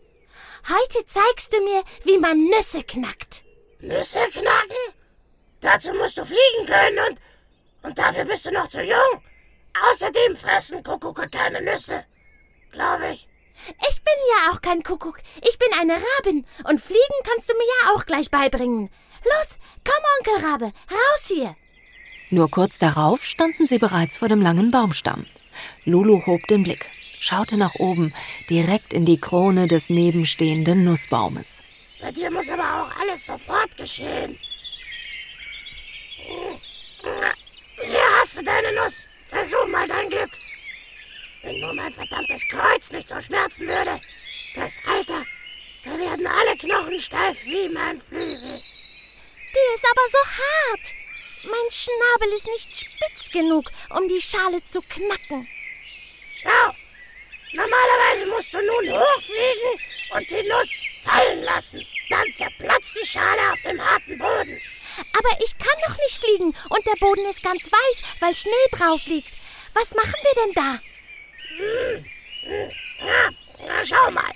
Heute 0.67 1.05
zeigst 1.05 1.53
du 1.53 1.61
mir, 1.61 1.83
wie 2.05 2.17
man 2.17 2.45
Nüsse 2.45 2.81
knackt. 2.81 3.43
Nüsse 3.79 4.25
knacken? 4.31 4.85
Dazu 5.61 5.93
musst 5.93 6.17
du 6.17 6.25
fliegen 6.25 6.65
können 6.65 6.97
und, 7.07 7.21
und 7.83 7.99
dafür 7.99 8.25
bist 8.25 8.47
du 8.47 8.51
noch 8.51 8.69
zu 8.69 8.81
jung. 8.81 9.23
Außerdem 9.87 10.35
fressen 10.35 10.81
Kuckucke 10.81 11.29
keine 11.29 11.61
Nüsse 11.61 12.05
glaube 12.71 13.11
ich. 13.13 13.27
Ich 13.89 14.01
bin 14.01 14.13
ja 14.31 14.51
auch 14.51 14.61
kein 14.61 14.83
Kuckuck. 14.83 15.19
Ich 15.47 15.57
bin 15.57 15.67
eine 15.79 15.93
Rabin. 15.93 16.45
Und 16.63 16.81
fliegen 16.81 17.23
kannst 17.23 17.49
du 17.49 17.53
mir 17.53 17.65
ja 17.65 17.93
auch 17.93 18.05
gleich 18.05 18.31
beibringen. 18.31 18.89
Los, 19.23 19.57
komm, 19.83 20.03
Onkel 20.17 20.49
Rabe, 20.49 20.65
raus 20.89 21.27
hier. 21.27 21.55
Nur 22.29 22.49
kurz 22.49 22.79
darauf 22.79 23.25
standen 23.25 23.67
sie 23.67 23.79
bereits 23.79 24.17
vor 24.17 24.29
dem 24.29 24.41
langen 24.41 24.71
Baumstamm. 24.71 25.25
Lulu 25.83 26.25
hob 26.25 26.45
den 26.47 26.63
Blick, 26.63 26.89
schaute 27.19 27.57
nach 27.57 27.75
oben, 27.75 28.13
direkt 28.49 28.93
in 28.93 29.03
die 29.03 29.19
Krone 29.19 29.67
des 29.67 29.89
nebenstehenden 29.89 30.85
Nussbaumes. 30.85 31.61
Bei 31.99 32.11
dir 32.11 32.31
muss 32.31 32.49
aber 32.49 32.83
auch 32.83 33.01
alles 33.01 33.25
sofort 33.25 33.75
geschehen. 33.75 34.39
Hier 37.81 38.19
hast 38.19 38.37
du 38.37 38.43
deine 38.43 38.73
Nuss. 38.73 39.05
Versuch 39.27 39.67
mal 39.67 39.87
dein 39.87 40.09
Glück. 40.09 40.31
Wenn 41.41 41.59
nur 41.59 41.73
mein 41.73 41.93
verdammtes 41.93 42.47
Kreuz 42.47 42.91
nicht 42.91 43.07
so 43.07 43.19
schmerzen 43.21 43.67
würde. 43.67 43.99
Das 44.55 44.77
Alter, 44.85 45.23
da 45.83 45.97
werden 45.97 46.27
alle 46.27 46.57
Knochen 46.57 46.99
steif 46.99 47.37
wie 47.43 47.69
mein 47.69 48.01
Flügel. 48.01 48.61
Die 49.51 49.75
ist 49.75 49.85
aber 49.89 50.09
so 50.11 50.17
hart. 50.17 50.95
Mein 51.43 51.71
Schnabel 51.71 52.35
ist 52.35 52.47
nicht 52.47 52.77
spitz 52.77 53.31
genug, 53.31 53.71
um 53.97 54.07
die 54.07 54.21
Schale 54.21 54.59
zu 54.67 54.81
knacken. 54.81 55.47
Schau, 56.41 56.73
normalerweise 57.53 58.25
musst 58.27 58.53
du 58.53 58.57
nun 58.57 58.99
hochfliegen 58.99 59.79
und 60.15 60.29
die 60.29 60.49
Nuss 60.49 60.81
fallen 61.03 61.41
lassen. 61.43 61.85
Dann 62.09 62.35
zerplatzt 62.35 62.97
die 63.01 63.07
Schale 63.07 63.53
auf 63.53 63.61
dem 63.61 63.83
harten 63.83 64.17
Boden. 64.17 64.61
Aber 65.17 65.29
ich 65.43 65.57
kann 65.57 65.79
noch 65.87 65.97
nicht 65.97 66.17
fliegen 66.17 66.53
und 66.69 66.85
der 66.85 66.99
Boden 66.99 67.25
ist 67.27 67.43
ganz 67.43 67.71
weich, 67.71 68.03
weil 68.19 68.35
Schnee 68.35 68.51
drauf 68.71 69.05
liegt. 69.05 69.31
Was 69.73 69.95
machen 69.95 70.15
wir 70.21 70.43
denn 70.43 70.53
da? 70.55 70.79
Na, 73.65 73.85
schau 73.85 74.11
mal. 74.11 74.33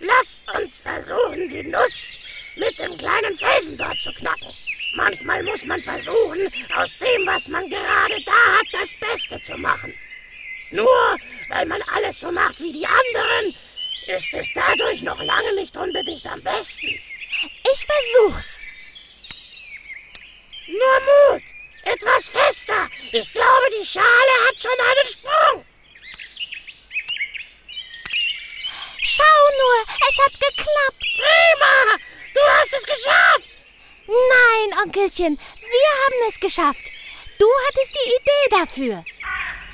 Lass 0.00 0.42
uns 0.54 0.78
versuchen, 0.78 1.48
die 1.48 1.62
Nuss 1.62 2.18
mit 2.56 2.78
dem 2.78 2.96
kleinen 2.96 3.36
Felsen 3.36 3.76
dort 3.76 4.00
zu 4.00 4.12
knacken. 4.12 4.52
Manchmal 4.94 5.42
muss 5.42 5.64
man 5.64 5.80
versuchen, 5.82 6.52
aus 6.76 6.98
dem, 6.98 7.26
was 7.26 7.48
man 7.48 7.68
gerade 7.68 8.22
da 8.24 8.58
hat, 8.58 8.66
das 8.72 8.94
Beste 9.00 9.40
zu 9.40 9.56
machen. 9.56 9.94
Nur 10.70 11.16
weil 11.48 11.66
man 11.66 11.80
alles 11.94 12.20
so 12.20 12.30
macht 12.32 12.60
wie 12.60 12.72
die 12.72 12.86
anderen, 12.86 13.54
ist 14.06 14.34
es 14.34 14.46
dadurch 14.54 15.02
noch 15.02 15.22
lange 15.22 15.54
nicht 15.54 15.76
unbedingt 15.76 16.26
am 16.26 16.42
besten. 16.42 16.98
Ich 17.72 17.86
versuch's. 17.86 18.62
Nur 20.66 21.00
Mut! 21.00 21.42
Etwas 21.84 22.28
fester! 22.28 22.88
Ich 23.12 23.32
glaube, 23.32 23.66
die 23.80 23.86
Schale 23.86 24.34
hat 24.46 24.62
schon 24.62 24.72
einen 24.72 25.08
Sprung! 25.08 25.64
Schau 29.02 29.51
nur, 29.62 29.76
es 30.08 30.16
hat 30.24 30.34
geklappt. 30.46 31.04
Prima, 31.20 31.96
du 32.34 32.40
hast 32.58 32.74
es 32.74 32.84
geschafft. 32.84 33.48
Nein, 34.06 34.68
Onkelchen, 34.84 35.38
wir 35.38 35.90
haben 36.02 36.28
es 36.28 36.40
geschafft. 36.40 36.86
Du 37.38 37.46
hattest 37.66 37.92
die 37.94 38.08
Idee 38.18 38.46
dafür. 38.50 39.04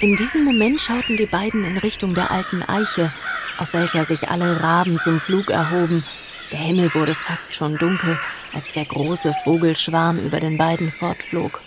In 0.01 0.17
diesem 0.17 0.45
Moment 0.45 0.81
schauten 0.81 1.17
die 1.17 1.27
beiden 1.27 1.65
in 1.65 1.79
Richtung 1.79 2.15
der 2.15 2.31
alten 2.31 2.63
Eiche, 2.63 3.13
auf 3.59 3.73
welcher 3.73 4.05
sich 4.05 4.29
alle 4.29 4.63
Raben 4.63 4.99
zum 5.01 5.19
Flug 5.19 5.51
erhoben. 5.51 6.05
Der 6.53 6.61
Himmel 6.61 6.95
wurde 6.95 7.15
fast 7.15 7.55
schon 7.55 7.77
dunkel, 7.77 8.19
als 8.55 8.73
der 8.73 8.85
große 8.85 9.35
Vogelschwarm 9.45 10.19
über 10.25 10.41
den 10.41 10.57
beiden 10.57 10.91
fortflog. 10.91 11.61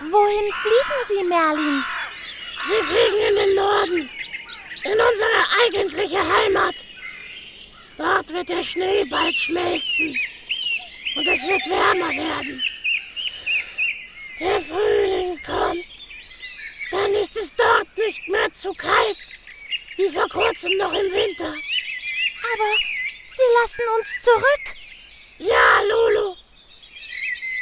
Wohin 0.00 0.52
fliegen 0.62 1.00
Sie, 1.08 1.24
Merlin? 1.28 1.84
Sie 2.68 2.82
fliegen 2.84 3.28
in 3.28 3.36
den 3.36 3.56
Norden 3.56 4.10
in 4.84 4.92
unsere 4.92 5.40
eigentliche 5.64 6.18
Heimat. 6.18 6.74
Dort 8.00 8.32
wird 8.32 8.48
der 8.48 8.62
Schnee 8.62 9.04
bald 9.10 9.38
schmelzen 9.38 10.18
und 11.16 11.28
es 11.28 11.46
wird 11.46 11.68
wärmer 11.68 12.08
werden. 12.08 12.64
Der 14.40 14.58
Frühling 14.58 15.38
kommt. 15.44 15.84
Dann 16.90 17.12
ist 17.12 17.36
es 17.36 17.54
dort 17.54 17.98
nicht 17.98 18.26
mehr 18.26 18.50
zu 18.54 18.72
kalt 18.72 19.18
wie 19.98 20.08
vor 20.08 20.26
kurzem 20.30 20.74
noch 20.78 20.94
im 20.94 21.12
Winter. 21.12 21.48
Aber 21.48 22.70
sie 23.34 23.48
lassen 23.60 23.84
uns 23.98 24.22
zurück. 24.22 24.76
Ja, 25.38 25.82
Lulu. 25.82 26.36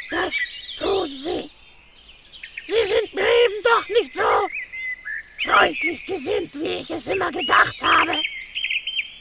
Das 0.09 0.33
tun 0.77 1.09
sie. 1.17 1.49
Sie 2.65 2.85
sind 2.85 3.13
mir 3.13 3.27
eben 3.27 3.63
doch 3.65 3.89
nicht 3.89 4.13
so 4.13 4.47
freundlich 5.43 6.05
gesinnt, 6.05 6.55
wie 6.61 6.79
ich 6.79 6.89
es 6.89 7.07
immer 7.07 7.29
gedacht 7.29 7.75
habe. 7.81 8.21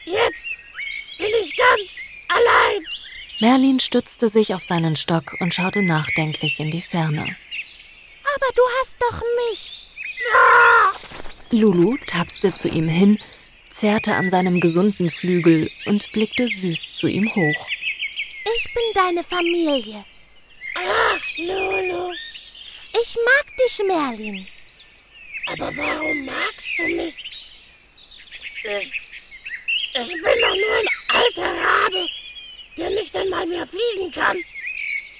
Jetzt 0.04 0.46
bin 1.18 1.30
ich 1.42 1.56
ganz 1.56 2.00
allein. 2.28 2.82
Merlin 3.40 3.78
stützte 3.80 4.28
sich 4.28 4.54
auf 4.54 4.62
seinen 4.62 4.96
Stock 4.96 5.36
und 5.40 5.54
schaute 5.54 5.82
nachdenklich 5.82 6.58
in 6.58 6.70
die 6.70 6.82
Ferne. 6.82 7.22
Aber 7.22 8.46
du 8.54 8.62
hast 8.80 8.96
doch 9.00 9.22
mich. 9.50 9.82
Lulu 11.50 11.96
tapste 12.06 12.54
zu 12.54 12.68
ihm 12.68 12.88
hin, 12.88 13.18
zerrte 13.70 14.14
an 14.14 14.28
seinem 14.28 14.60
gesunden 14.60 15.10
Flügel 15.10 15.70
und 15.86 16.10
blickte 16.12 16.48
süß 16.48 16.96
zu 16.96 17.06
ihm 17.06 17.34
hoch. 17.34 17.66
Ich 18.56 18.64
bin 18.74 18.84
deine 18.94 19.24
Familie. 19.24 20.04
Ach, 20.74 21.20
Lulu. 21.36 22.12
Ich 23.00 23.16
mag 23.24 23.56
dich, 23.56 23.86
Merlin. 23.86 24.46
Aber 25.46 25.76
warum 25.76 26.24
magst 26.26 26.72
du 26.76 26.82
mich? 26.88 27.14
Ich, 28.64 28.92
ich 29.94 30.12
bin 30.12 30.22
doch 30.22 30.54
nur 30.54 30.76
ein 30.76 30.97
alter 31.08 31.46
Rabe, 31.46 32.06
der 32.76 32.90
nicht 32.90 33.16
einmal 33.16 33.46
mehr 33.46 33.66
fliegen 33.66 34.10
kann. 34.12 34.38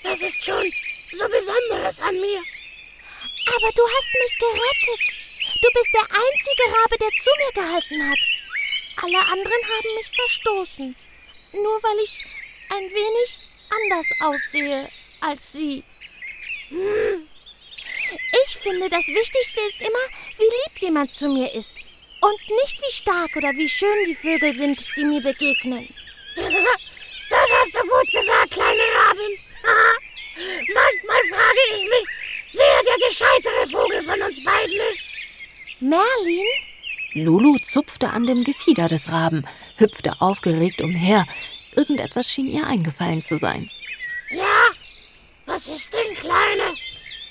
Was 0.02 0.22
ist 0.22 0.42
schon 0.44 0.72
so 1.12 1.28
Besonderes 1.28 2.00
an 2.00 2.14
mir? 2.20 2.42
Aber 3.56 3.72
du 3.72 3.82
hast 3.82 4.10
mich 4.20 4.38
gerettet. 4.38 5.28
Du 5.62 5.68
bist 5.72 5.94
der 5.94 6.02
einzige 6.02 6.62
Rabe, 6.76 6.98
der 7.00 7.10
zu 7.22 7.30
mir 7.38 7.52
gehalten 7.62 8.10
hat. 8.10 8.18
Alle 9.02 9.18
anderen 9.18 9.62
haben 9.64 9.94
mich 9.96 10.10
verstoßen. 10.14 10.96
Nur 11.52 11.82
weil 11.82 12.04
ich 12.04 12.24
ein 12.70 12.84
wenig 12.84 13.40
anders 13.70 14.06
aussehe 14.20 14.88
als 15.20 15.52
sie. 15.52 15.82
Hm, 16.68 17.28
Ich 18.46 18.56
finde, 18.56 18.88
das 18.88 19.06
Wichtigste 19.06 19.60
ist 19.60 19.80
immer, 19.80 20.04
wie 20.38 20.44
lieb 20.44 20.78
jemand 20.80 21.14
zu 21.14 21.28
mir 21.28 21.52
ist. 21.54 21.72
Und 22.20 22.40
nicht 22.62 22.80
wie 22.80 22.92
stark 22.92 23.36
oder 23.36 23.52
wie 23.52 23.68
schön 23.68 24.04
die 24.06 24.14
Vögel 24.14 24.52
sind, 24.54 24.84
die 24.96 25.04
mir 25.04 25.20
begegnen. 25.20 25.88
Das 27.30 27.50
hast 27.60 27.74
du 27.74 27.80
gut 27.80 28.10
gesagt, 28.10 28.52
kleine 28.52 28.80
Rabin. 28.80 29.38
Manchmal 30.72 31.22
frage 31.28 31.58
ich 31.76 31.82
mich, 31.82 32.06
wer 32.54 32.82
der 32.84 33.06
gescheitere 33.06 33.68
Vogel 33.70 34.02
von 34.02 34.22
uns 34.22 34.42
beiden 34.42 34.80
ist. 34.90 35.04
Merlin? 35.80 36.46
Lulu 37.12 37.58
zupfte 37.70 38.08
an 38.10 38.26
dem 38.26 38.44
Gefieder 38.44 38.88
des 38.88 39.10
Raben, 39.10 39.46
hüpfte 39.76 40.20
aufgeregt 40.20 40.80
umher. 40.80 41.26
Irgendetwas 41.76 42.32
schien 42.32 42.48
ihr 42.48 42.66
eingefallen 42.66 43.22
zu 43.22 43.36
sein. 43.36 43.70
Ja, 44.30 44.68
was 45.46 45.68
ist 45.68 45.92
denn, 45.92 46.14
Kleine? 46.14 46.74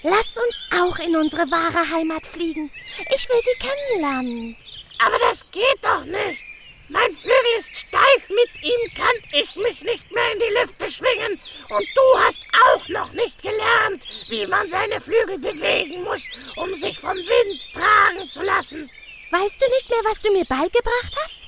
Lass 0.03 0.37
uns 0.37 0.65
auch 0.79 0.99
in 0.99 1.15
unsere 1.15 1.49
wahre 1.51 1.89
Heimat 1.91 2.25
fliegen. 2.25 2.69
Ich 3.15 3.27
will 3.29 3.41
sie 3.43 3.67
kennenlernen. 3.67 4.55
Aber 4.99 5.17
das 5.19 5.45
geht 5.51 5.79
doch 5.81 6.03
nicht. 6.03 6.43
Mein 6.89 7.13
Flügel 7.13 7.57
ist 7.57 7.75
steif, 7.75 8.29
mit 8.29 8.63
ihm 8.63 8.93
kann 8.95 9.15
ich 9.33 9.55
mich 9.57 9.81
nicht 9.81 10.09
mehr 10.11 10.31
in 10.31 10.39
die 10.39 10.59
Lüfte 10.59 10.89
schwingen. 10.89 11.39
Und 11.69 11.85
du 11.95 12.19
hast 12.19 12.39
auch 12.65 12.87
noch 12.87 13.11
nicht 13.11 13.41
gelernt, 13.41 14.05
wie 14.29 14.47
man 14.47 14.69
seine 14.69 15.01
Flügel 15.01 15.37
bewegen 15.37 16.03
muss, 16.05 16.23
um 16.55 16.73
sich 16.73 16.97
vom 16.97 17.17
Wind 17.17 17.73
tragen 17.73 18.29
zu 18.29 18.41
lassen. 18.41 18.89
Weißt 19.31 19.61
du 19.61 19.69
nicht 19.69 19.89
mehr, 19.89 19.99
was 20.05 20.21
du 20.21 20.31
mir 20.31 20.45
beigebracht 20.45 21.13
hast? 21.23 21.41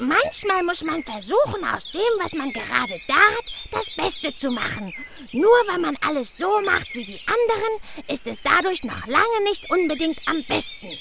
Manchmal 0.00 0.62
muss 0.64 0.82
man 0.82 1.04
versuchen, 1.04 1.64
aus 1.64 1.90
dem, 1.92 2.00
was 2.20 2.32
man 2.32 2.52
gerade 2.52 3.00
da 3.06 3.14
hat, 3.14 3.44
das 3.70 3.86
Beste 3.96 4.34
zu 4.34 4.50
machen. 4.50 4.92
Nur 5.32 5.50
weil 5.66 5.78
man 5.78 5.96
alles 6.06 6.36
so 6.36 6.60
macht 6.62 6.94
wie 6.94 7.04
die 7.04 7.20
anderen, 7.26 8.08
ist 8.08 8.26
es 8.26 8.42
dadurch 8.42 8.82
noch 8.82 9.06
lange 9.06 9.42
nicht 9.44 9.70
unbedingt 9.70 10.20
am 10.26 10.42
besten. 10.44 10.98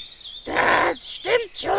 Das 0.47 1.15
stimmt 1.15 1.59
schon, 1.59 1.71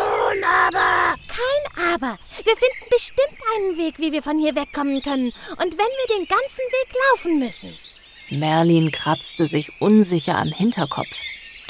aber... 0.44 1.14
Kein 1.26 1.94
Aber. 1.94 2.18
Wir 2.44 2.54
finden 2.54 2.90
bestimmt 2.90 3.38
einen 3.56 3.78
Weg, 3.78 3.98
wie 3.98 4.12
wir 4.12 4.22
von 4.22 4.38
hier 4.38 4.54
wegkommen 4.54 5.00
können. 5.00 5.32
Und 5.52 5.78
wenn 5.78 5.78
wir 5.78 6.16
den 6.18 6.28
ganzen 6.28 6.58
Weg 6.58 6.94
laufen 7.10 7.38
müssen. 7.38 7.74
Merlin 8.28 8.90
kratzte 8.90 9.46
sich 9.46 9.72
unsicher 9.80 10.36
am 10.36 10.52
Hinterkopf. 10.52 11.08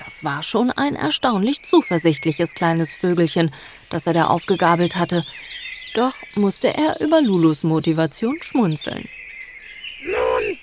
Das 0.05 0.25
war 0.25 0.43
schon 0.43 0.73
ein 0.73 0.97
erstaunlich 0.97 1.63
zuversichtliches 1.65 2.55
kleines 2.55 2.93
Vögelchen, 2.95 3.55
das 3.91 4.09
er 4.09 4.15
da 4.15 4.27
aufgegabelt 4.27 4.97
hatte. 4.97 5.25
Doch 5.95 6.17
musste 6.35 6.77
er 6.77 7.01
über 7.01 7.23
Lulus 7.23 7.63
Motivation 7.63 8.37
schmunzeln. 8.43 9.09
Nun, 10.03 10.59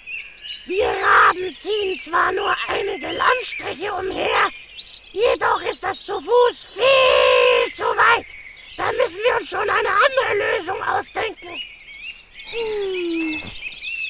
wir 0.66 0.88
Raben 0.88 1.56
ziehen 1.56 1.98
zwar 1.98 2.34
nur 2.34 2.54
einige 2.68 3.12
Landstriche 3.12 3.94
umher, 3.94 4.50
jedoch 5.16 5.62
ist 5.64 5.84
das 5.84 6.02
zu 6.02 6.20
Fuß 6.20 6.68
viel 6.74 7.74
zu 7.74 7.84
weit. 7.84 8.26
Da 8.78 8.92
müssen 8.92 9.20
wir 9.26 9.38
uns 9.40 9.50
schon 9.50 9.70
eine 9.70 9.90
andere 9.90 10.58
Lösung 10.58 10.82
ausdenken. 10.84 11.62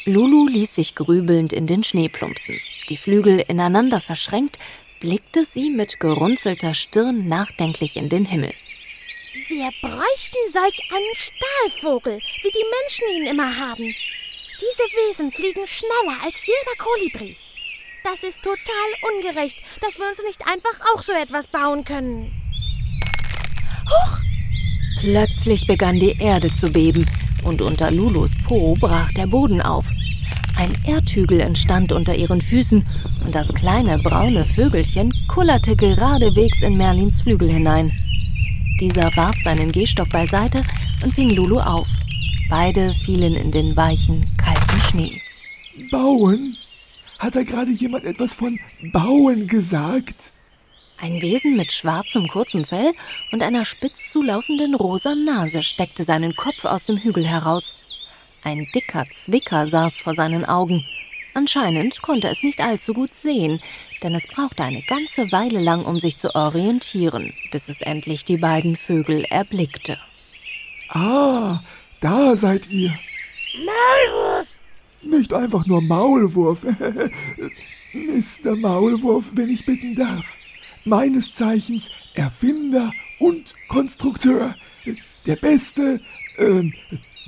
Lulu 0.06 0.48
ließ 0.48 0.76
sich 0.76 0.96
grübelnd 0.96 1.54
in 1.54 1.68
den 1.68 1.84
Schnee 1.84 2.10
plumpsen. 2.10 2.60
Die 2.90 2.98
Flügel 2.98 3.44
ineinander 3.48 4.00
verschränkt, 4.00 4.58
blickte 5.00 5.46
sie 5.46 5.70
mit 5.70 6.00
gerunzelter 6.00 6.74
Stirn 6.74 7.28
nachdenklich 7.28 7.96
in 7.96 8.10
den 8.10 8.26
Himmel. 8.26 8.54
Wir 9.48 9.70
bräuchten 9.82 10.52
solch 10.52 10.80
einen 10.92 11.14
Stahlvogel, 11.14 12.20
wie 12.42 12.52
die 12.52 12.66
Menschen 12.80 13.08
ihn 13.16 13.28
immer 13.28 13.58
haben. 13.58 13.96
Diese 14.62 14.84
Wesen 14.96 15.32
fliegen 15.32 15.68
schneller 15.68 16.18
als 16.24 16.46
jeder 16.46 16.76
Kolibri. 16.78 17.38
Das 18.06 18.22
ist 18.22 18.44
total 18.44 18.56
ungerecht, 19.16 19.58
dass 19.82 19.98
wir 19.98 20.08
uns 20.08 20.22
nicht 20.28 20.40
einfach 20.42 20.94
auch 20.94 21.02
so 21.02 21.12
etwas 21.12 21.48
bauen 21.48 21.84
können. 21.84 22.32
Plötzlich 25.00 25.66
begann 25.66 26.00
die 26.00 26.16
Erde 26.20 26.54
zu 26.54 26.72
beben 26.72 27.04
und 27.46 27.64
unter 27.64 27.90
Lulus 27.90 28.30
Po 28.48 28.76
brach 28.76 29.12
der 29.14 29.26
Boden 29.26 29.60
auf. 29.60 29.86
Ein 30.56 30.72
Erdhügel 30.86 31.42
entstand 31.42 31.92
unter 31.92 32.16
ihren 32.16 32.42
Füßen 32.42 32.86
und 33.26 33.34
das 33.34 33.52
kleine 33.56 33.98
braune 33.98 34.46
Vögelchen 34.46 35.12
kullerte 35.28 35.76
geradewegs 35.76 36.62
in 36.62 36.78
Merlins 36.78 37.22
Flügel 37.22 37.50
hinein. 37.50 37.92
Dieser 38.80 39.16
warf 39.16 39.36
seinen 39.44 39.72
Gehstock 39.72 40.10
beiseite 40.10 40.62
und 41.04 41.16
fing 41.16 41.32
Lulu 41.32 41.60
auf. 41.60 41.88
Beide 42.50 42.94
fielen 43.04 43.34
in 43.34 43.52
den 43.52 43.76
weichen, 43.76 44.26
kalten 44.38 44.82
Schnee. 44.82 45.22
Bauen? 45.90 46.56
Hat 47.20 47.36
da 47.36 47.44
gerade 47.44 47.72
jemand 47.72 48.06
etwas 48.06 48.34
von 48.34 48.60
Bauen 48.92 49.48
gesagt? 49.48 50.16
Ein 50.98 51.22
Wesen 51.22 51.56
mit 51.58 51.74
schwarzem, 51.74 52.28
kurzem 52.28 52.64
Fell 52.64 52.94
und 53.32 53.44
einer 53.44 53.66
spitz 53.66 54.12
zulaufenden 54.12 54.76
rosa 54.76 55.14
Nase 55.14 55.62
steckte 55.62 56.04
seinen 56.04 56.36
Kopf 56.36 56.64
aus 56.66 56.86
dem 56.86 56.98
Hügel 56.98 57.28
heraus. 57.28 57.76
Ein 58.44 58.68
dicker 58.74 59.06
Zwicker 59.14 59.68
saß 59.68 60.00
vor 60.00 60.14
seinen 60.14 60.46
Augen. 60.46 60.86
Anscheinend 61.34 62.02
konnte 62.02 62.30
es 62.30 62.44
nicht 62.44 62.62
allzu 62.62 62.94
gut 62.94 63.14
sehen, 63.14 63.62
denn 64.04 64.16
es 64.16 64.26
brauchte 64.28 64.64
eine 64.64 64.84
ganze 64.84 65.32
Weile 65.34 65.60
lang, 65.60 65.84
um 65.84 66.00
sich 66.00 66.18
zu 66.18 66.34
orientieren, 66.34 67.34
bis 67.52 67.68
es 67.68 67.82
endlich 67.82 68.24
die 68.24 68.38
beiden 68.38 68.78
Vögel 68.78 69.26
erblickte. 69.26 69.98
Ah, 70.90 71.62
da 72.00 72.38
seid 72.38 72.70
ihr. 72.70 72.98
Maulwurf! 73.66 74.55
Nicht 75.06 75.34
einfach 75.34 75.66
nur 75.66 75.82
Maulwurf. 75.82 76.64
Mr. 77.94 78.56
Maulwurf, 78.56 79.32
wenn 79.34 79.50
ich 79.50 79.66
bitten 79.66 79.96
darf. 79.96 80.38
Meines 80.84 81.34
Zeichens 81.34 81.90
Erfinder 82.14 82.92
und 83.20 83.54
Konstrukteur. 83.68 84.56
Der 85.26 85.36
Beste, 85.38 86.00
ähm, 86.38 86.74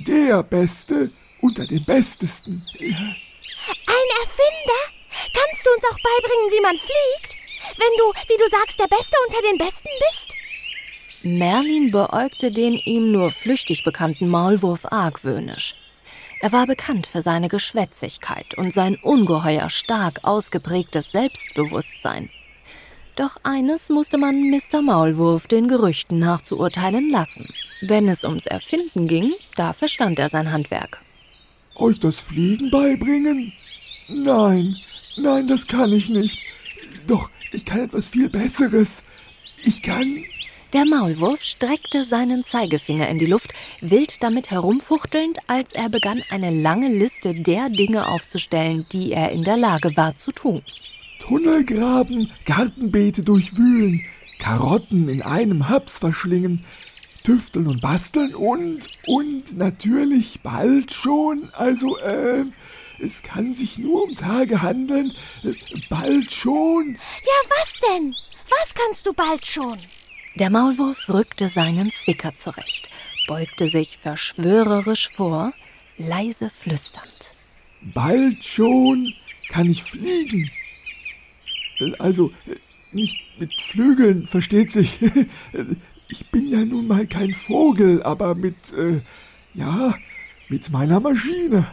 der 0.00 0.42
Beste 0.42 1.10
unter 1.40 1.66
den 1.66 1.84
Bestesten. 1.84 2.62
Ein 2.78 4.08
Erfinder? 4.22 4.82
Kannst 5.32 5.66
du 5.66 5.70
uns 5.70 5.84
auch 5.84 5.98
beibringen, 5.98 6.52
wie 6.52 6.60
man 6.60 6.76
fliegt? 6.76 7.36
Wenn 7.76 7.96
du, 7.98 8.12
wie 8.28 8.38
du 8.38 8.48
sagst, 8.48 8.78
der 8.78 8.86
Beste 8.86 9.16
unter 9.26 9.42
den 9.42 9.58
Besten 9.58 9.88
bist? 10.08 10.34
Merlin 11.22 11.90
beäugte 11.90 12.52
den 12.52 12.74
ihm 12.74 13.10
nur 13.10 13.30
flüchtig 13.30 13.82
bekannten 13.82 14.28
Maulwurf 14.28 14.84
argwöhnisch. 14.84 15.74
Er 16.40 16.52
war 16.52 16.66
bekannt 16.66 17.06
für 17.06 17.22
seine 17.22 17.48
Geschwätzigkeit 17.48 18.54
und 18.56 18.72
sein 18.72 18.96
ungeheuer 19.02 19.70
stark 19.70 20.20
ausgeprägtes 20.22 21.10
Selbstbewusstsein. 21.10 22.30
Doch 23.16 23.38
eines 23.42 23.88
musste 23.88 24.16
man 24.16 24.48
Mr. 24.48 24.80
Maulwurf 24.80 25.48
den 25.48 25.66
Gerüchten 25.66 26.20
nach 26.20 26.42
zu 26.42 26.56
urteilen 26.56 27.10
lassen. 27.10 27.48
Wenn 27.80 28.08
es 28.08 28.22
ums 28.22 28.46
Erfinden 28.46 29.08
ging, 29.08 29.32
da 29.56 29.72
verstand 29.72 30.20
er 30.20 30.28
sein 30.28 30.52
Handwerk. 30.52 31.00
Euch 31.74 31.98
das 31.98 32.20
Fliegen 32.20 32.70
beibringen? 32.70 33.52
Nein, 34.08 34.76
nein, 35.16 35.48
das 35.48 35.66
kann 35.66 35.92
ich 35.92 36.08
nicht. 36.08 36.38
Doch, 37.08 37.28
ich 37.50 37.64
kann 37.64 37.80
etwas 37.80 38.06
viel 38.06 38.28
Besseres. 38.28 39.02
Ich 39.64 39.82
kann. 39.82 40.24
Der 40.74 40.84
Maulwurf 40.84 41.42
streckte 41.42 42.04
seinen 42.04 42.44
Zeigefinger 42.44 43.08
in 43.08 43.18
die 43.18 43.24
Luft, 43.24 43.54
wild 43.80 44.22
damit 44.22 44.50
herumfuchtelnd, 44.50 45.38
als 45.46 45.72
er 45.72 45.88
begann, 45.88 46.22
eine 46.28 46.50
lange 46.50 46.92
Liste 46.92 47.32
der 47.32 47.70
Dinge 47.70 48.06
aufzustellen, 48.06 48.84
die 48.92 49.12
er 49.12 49.32
in 49.32 49.44
der 49.44 49.56
Lage 49.56 49.96
war 49.96 50.18
zu 50.18 50.30
tun. 50.30 50.62
Tunnel 51.20 51.64
graben, 51.64 52.30
Gartenbeete 52.44 53.22
durchwühlen, 53.22 54.04
Karotten 54.38 55.08
in 55.08 55.22
einem 55.22 55.70
Haps 55.70 56.00
verschlingen, 56.00 56.62
tüfteln 57.24 57.66
und 57.66 57.80
basteln 57.80 58.34
und, 58.34 58.88
und 59.06 59.56
natürlich 59.56 60.40
bald 60.42 60.92
schon, 60.92 61.48
also, 61.54 61.96
äh, 61.96 62.44
es 63.00 63.22
kann 63.22 63.52
sich 63.52 63.78
nur 63.78 64.02
um 64.02 64.14
Tage 64.14 64.60
handeln, 64.60 65.14
äh, 65.44 65.54
bald 65.88 66.30
schon. 66.30 66.98
Ja, 67.24 67.56
was 67.58 67.74
denn? 67.88 68.14
Was 68.50 68.74
kannst 68.74 69.06
du 69.06 69.14
bald 69.14 69.46
schon? 69.46 69.78
Der 70.38 70.50
Maulwurf 70.50 71.08
rückte 71.08 71.48
seinen 71.48 71.90
Zwicker 71.90 72.36
zurecht, 72.36 72.90
beugte 73.26 73.66
sich 73.66 73.98
verschwörerisch 73.98 75.08
vor, 75.08 75.52
leise 75.96 76.48
flüsternd. 76.48 77.32
Bald 77.82 78.44
schon 78.44 79.14
kann 79.48 79.68
ich 79.68 79.82
fliegen. 79.82 80.48
Also 81.98 82.30
nicht 82.92 83.18
mit 83.40 83.60
Flügeln, 83.60 84.28
versteht 84.28 84.72
sich. 84.72 84.98
Ich 86.10 86.24
bin 86.28 86.48
ja 86.48 86.64
nun 86.64 86.86
mal 86.86 87.06
kein 87.06 87.34
Vogel, 87.34 88.02
aber 88.02 88.34
mit, 88.34 88.72
äh, 88.72 89.02
ja, 89.52 89.94
mit 90.48 90.70
meiner 90.70 91.00
Maschine. 91.00 91.66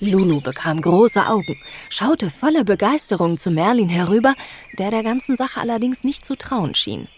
Lulu 0.00 0.40
bekam 0.40 0.80
große 0.80 1.26
Augen, 1.26 1.58
schaute 1.90 2.30
voller 2.30 2.64
Begeisterung 2.64 3.38
zu 3.38 3.50
Merlin 3.50 3.90
herüber, 3.90 4.34
der 4.78 4.90
der 4.90 5.02
ganzen 5.02 5.36
Sache 5.36 5.60
allerdings 5.60 6.02
nicht 6.02 6.24
zu 6.24 6.34
trauen 6.34 6.74
schien. 6.74 7.08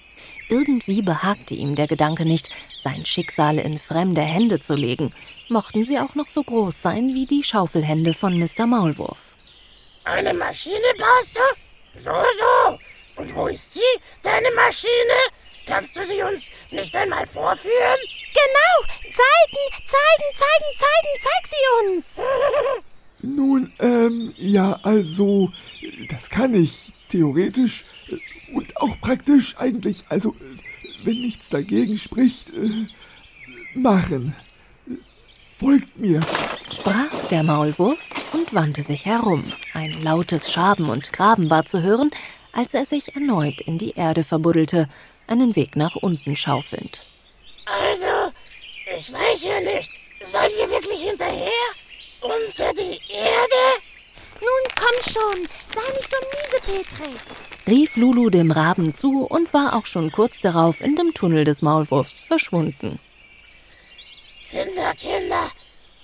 Irgendwie 0.51 1.01
behagte 1.01 1.55
ihm 1.55 1.77
der 1.77 1.87
Gedanke 1.87 2.25
nicht, 2.25 2.51
sein 2.83 3.07
Schicksal 3.07 3.59
in 3.59 3.79
fremde 3.79 4.21
Hände 4.21 4.61
zu 4.61 4.75
legen, 4.75 5.15
mochten 5.49 5.85
sie 5.85 6.01
auch 6.01 6.17
noch 6.17 6.29
so 6.29 6.43
groß 6.43 6.83
sein 6.83 7.15
wie 7.15 7.25
die 7.25 7.45
Schaufelhände 7.45 8.15
von 8.15 8.37
Mr. 8.37 8.67
Maulwurf. 8.67 9.37
Eine 10.03 10.35
Maschine 10.35 10.75
baust 10.99 11.37
du? 11.37 12.01
So, 12.01 12.11
so. 12.11 12.79
Und 13.23 13.35
wo 13.37 13.47
ist 13.47 13.73
sie, 13.73 14.01
deine 14.23 14.51
Maschine? 14.51 14.91
Kannst 15.67 15.95
du 15.95 16.05
sie 16.05 16.21
uns 16.21 16.49
nicht 16.73 16.97
einmal 16.97 17.27
vorführen? 17.27 18.01
Genau! 18.35 18.93
Zeigen, 19.03 19.85
zeigen, 19.85 20.35
zeigen, 20.35 20.75
zeigen, 20.75 21.21
zeig 21.21 21.47
sie 21.47 21.87
uns! 21.87 22.21
Nun, 23.23 23.73
ähm, 23.79 24.35
ja, 24.37 24.81
also, 24.83 25.53
das 26.09 26.29
kann 26.29 26.55
ich 26.55 26.93
theoretisch 27.09 27.85
und 28.53 28.77
auch 28.77 29.01
praktisch 29.01 29.57
eigentlich, 29.59 30.05
also 30.09 30.35
wenn 31.05 31.21
nichts 31.21 31.49
dagegen 31.49 31.97
spricht, 31.97 32.51
äh, 32.51 32.87
machen. 33.75 34.35
Folgt 35.53 35.99
mir, 35.99 36.21
sprach 36.73 37.29
der 37.31 37.43
Maulwurf 37.43 37.99
und 38.33 38.55
wandte 38.55 38.83
sich 38.83 39.05
herum. 39.05 39.45
Ein 39.75 39.93
lautes 40.03 40.51
Schaben 40.51 40.89
und 40.89 41.13
Graben 41.13 41.51
war 41.51 41.67
zu 41.67 41.83
hören, 41.83 42.11
als 42.53 42.75
er 42.75 42.87
sich 42.87 43.15
erneut 43.15 43.61
in 43.61 43.79
die 43.79 43.93
Erde 43.93 44.25
verbuddelte, 44.25 44.89
einen 45.27 45.55
Weg 45.57 45.77
nach 45.77 45.97
unten 45.97 46.35
schaufelnd. 46.35 47.05
Also, 47.67 48.33
ich 48.97 49.13
weiß 49.13 49.45
ja 49.45 49.61
nicht. 49.61 49.91
Sollen 50.25 50.51
wir 50.57 50.71
wirklich 50.71 51.03
hinterher? 51.03 51.49
Unter 52.21 52.75
die 52.75 53.01
Erde? 53.13 53.83
Nun 54.40 54.64
komm 54.74 55.12
schon, 55.12 55.48
sei 55.74 55.92
nicht 55.94 56.11
so 56.11 56.16
miesepetrig 56.33 57.20
rief 57.70 57.96
Lulu 57.96 58.31
dem 58.31 58.50
Raben 58.50 58.92
zu 58.92 59.24
und 59.24 59.55
war 59.55 59.74
auch 59.74 59.87
schon 59.87 60.11
kurz 60.11 60.40
darauf 60.40 60.81
in 60.81 60.96
dem 60.96 61.14
Tunnel 61.14 61.44
des 61.44 61.62
Maulwurfs 61.62 62.20
verschwunden. 62.20 62.98
Kinder, 64.50 64.92
Kinder, 64.94 65.50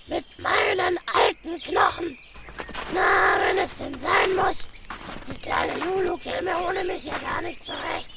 mit 0.07 0.25
meinen 0.38 0.96
alten 1.12 1.61
Knochen. 1.61 2.16
Na, 2.94 3.37
wenn 3.40 3.64
es 3.64 3.75
denn 3.77 3.99
sein 3.99 4.37
muss. 4.37 4.68
Die 5.29 5.40
kleine 5.40 5.72
Lulu 5.75 6.16
käme 6.18 6.53
ohne 6.68 6.85
mich 6.85 7.05
ja 7.05 7.14
gar 7.18 7.42
nicht 7.42 7.64
zurecht. 7.64 8.11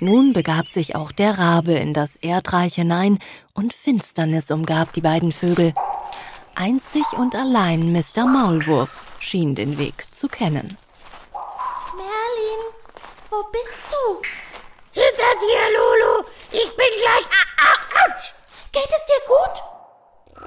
Nun 0.00 0.32
begab 0.32 0.66
sich 0.66 0.96
auch 0.96 1.12
der 1.12 1.38
Rabe 1.38 1.74
in 1.74 1.94
das 1.94 2.16
Erdreich 2.16 2.74
hinein 2.74 3.20
und 3.54 3.72
Finsternis 3.72 4.50
umgab 4.50 4.92
die 4.94 5.00
beiden 5.00 5.30
Vögel. 5.30 5.74
Einzig 6.56 7.04
und 7.16 7.36
allein 7.36 7.92
Mr. 7.92 8.26
Maulwurf 8.26 9.09
schien 9.20 9.54
den 9.54 9.78
Weg 9.78 10.02
zu 10.14 10.28
kennen. 10.28 10.76
Wo 13.30 13.44
bist 13.44 13.84
du? 13.90 14.22
Hinter 14.90 15.34
dir, 15.40 15.78
Lulu. 15.78 16.24
Ich 16.50 16.76
bin 16.76 16.90
gleich. 17.00 17.24
Ah, 17.30 17.46
ah, 17.62 17.76
ouch. 18.04 18.32
Geht 18.72 18.90
es 18.90 19.06
dir 19.06 19.22
gut? 19.26 19.56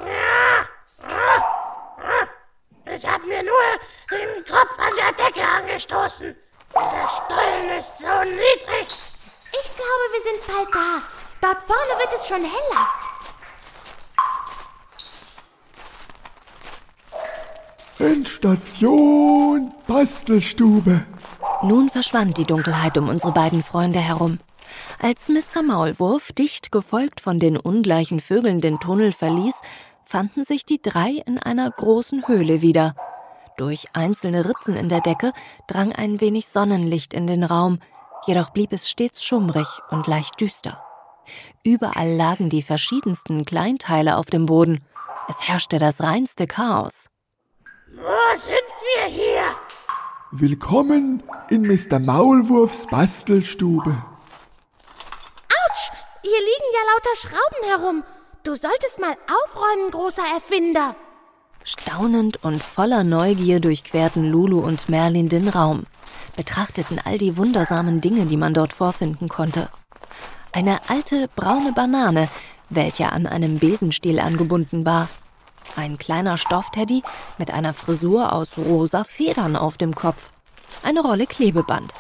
Ja. 0.06 0.68
Ich 2.94 3.06
habe 3.08 3.26
mir 3.26 3.42
nur 3.42 3.64
den 4.12 4.44
Kopf 4.44 4.78
an 4.78 4.94
der 4.98 5.14
Decke 5.14 5.48
angestoßen. 5.48 6.36
Dieser 6.76 7.08
Stollen 7.08 7.70
ist 7.78 7.98
so 7.98 8.24
niedrig. 8.24 8.88
Ich 9.52 9.76
glaube, 9.76 10.06
wir 10.12 10.22
sind 10.22 10.48
bald 10.48 10.76
da. 10.76 11.02
Dort 11.42 11.64
vorne 11.64 12.00
wird 12.00 12.14
es 12.14 12.28
schon 12.28 12.44
heller. 12.44 12.88
Endstation 18.00 19.72
Bastelstube. 19.86 21.06
Nun 21.62 21.90
verschwand 21.90 22.38
die 22.38 22.46
Dunkelheit 22.46 22.98
um 22.98 23.08
unsere 23.08 23.32
beiden 23.32 23.62
Freunde 23.62 24.00
herum. 24.00 24.40
Als 25.00 25.30
Mr. 25.30 25.62
Maulwurf, 25.62 26.32
dicht 26.32 26.72
gefolgt 26.72 27.22
von 27.22 27.38
den 27.38 27.56
ungleichen 27.56 28.20
Vögeln, 28.20 28.62
den 28.62 28.80
Tunnel 28.80 29.12
verließ, 29.12 29.54
fanden 30.06 30.44
sich 30.44 30.66
die 30.66 30.82
drei 30.82 31.22
in 31.26 31.38
einer 31.38 31.70
großen 31.70 32.28
Höhle 32.28 32.62
wieder. 32.62 32.96
Durch 33.58 33.86
einzelne 33.94 34.50
Ritzen 34.50 34.76
in 34.76 34.90
der 34.90 35.02
Decke 35.02 35.32
drang 35.68 35.94
ein 35.94 36.20
wenig 36.20 36.48
Sonnenlicht 36.48 37.14
in 37.14 37.28
den 37.28 37.44
Raum, 37.44 37.78
jedoch 38.26 38.50
blieb 38.50 38.74
es 38.74 38.90
stets 38.90 39.24
schummrig 39.24 39.68
und 39.92 40.08
leicht 40.08 40.42
düster. 40.42 40.84
Überall 41.64 42.12
lagen 42.12 42.50
die 42.50 42.64
verschiedensten 42.64 43.46
Kleinteile 43.46 44.18
auf 44.18 44.26
dem 44.26 44.48
Boden. 44.48 44.84
Es 45.30 45.48
herrschte 45.48 45.78
das 45.78 46.02
reinste 46.02 46.48
Chaos. 46.48 47.13
Wo 48.04 48.36
sind 48.36 48.52
wir 48.52 49.06
hier? 49.06 49.56
Willkommen 50.32 51.24
in 51.50 51.62
Mr. 51.62 52.00
Maulwurfs 52.00 52.86
Bastelstube. 52.88 53.92
Autsch! 55.48 55.90
Hier 56.22 56.38
liegen 56.38 56.70
ja 56.74 56.82
lauter 56.92 57.16
Schrauben 57.16 57.70
herum. 57.70 58.04
Du 58.44 58.56
solltest 58.56 59.00
mal 59.00 59.14
aufräumen, 59.14 59.92
großer 59.92 60.24
Erfinder. 60.36 60.98
Staunend 61.64 62.44
und 62.44 62.62
voller 62.62 63.06
Neugier 63.06 63.62
durchquerten 63.62 64.30
Lulu 64.30 64.60
und 64.60 64.90
Merlin 64.90 65.30
den 65.30 65.48
Raum, 65.48 65.86
betrachteten 66.36 67.00
all 67.06 67.18
die 67.18 67.38
wundersamen 67.38 68.02
Dinge, 68.02 68.26
die 68.26 68.36
man 68.36 68.54
dort 68.54 68.74
vorfinden 68.74 69.30
konnte. 69.30 69.70
Eine 70.52 70.82
alte 70.90 71.30
braune 71.38 71.72
Banane, 71.72 72.28
welche 72.70 73.14
an 73.14 73.28
einem 73.28 73.60
Besenstiel 73.60 74.20
angebunden 74.20 74.86
war, 74.86 75.08
ein 75.76 75.98
kleiner 75.98 76.38
Stoffteddy 76.38 77.04
mit 77.38 77.52
einer 77.52 77.74
Frisur 77.74 78.34
aus 78.34 78.58
rosa 78.58 79.04
Federn 79.04 79.56
auf 79.56 79.78
dem 79.78 79.96
Kopf. 79.96 80.30
Eine 80.84 81.02
Rolle 81.02 81.28
Klebeband. 81.28 81.94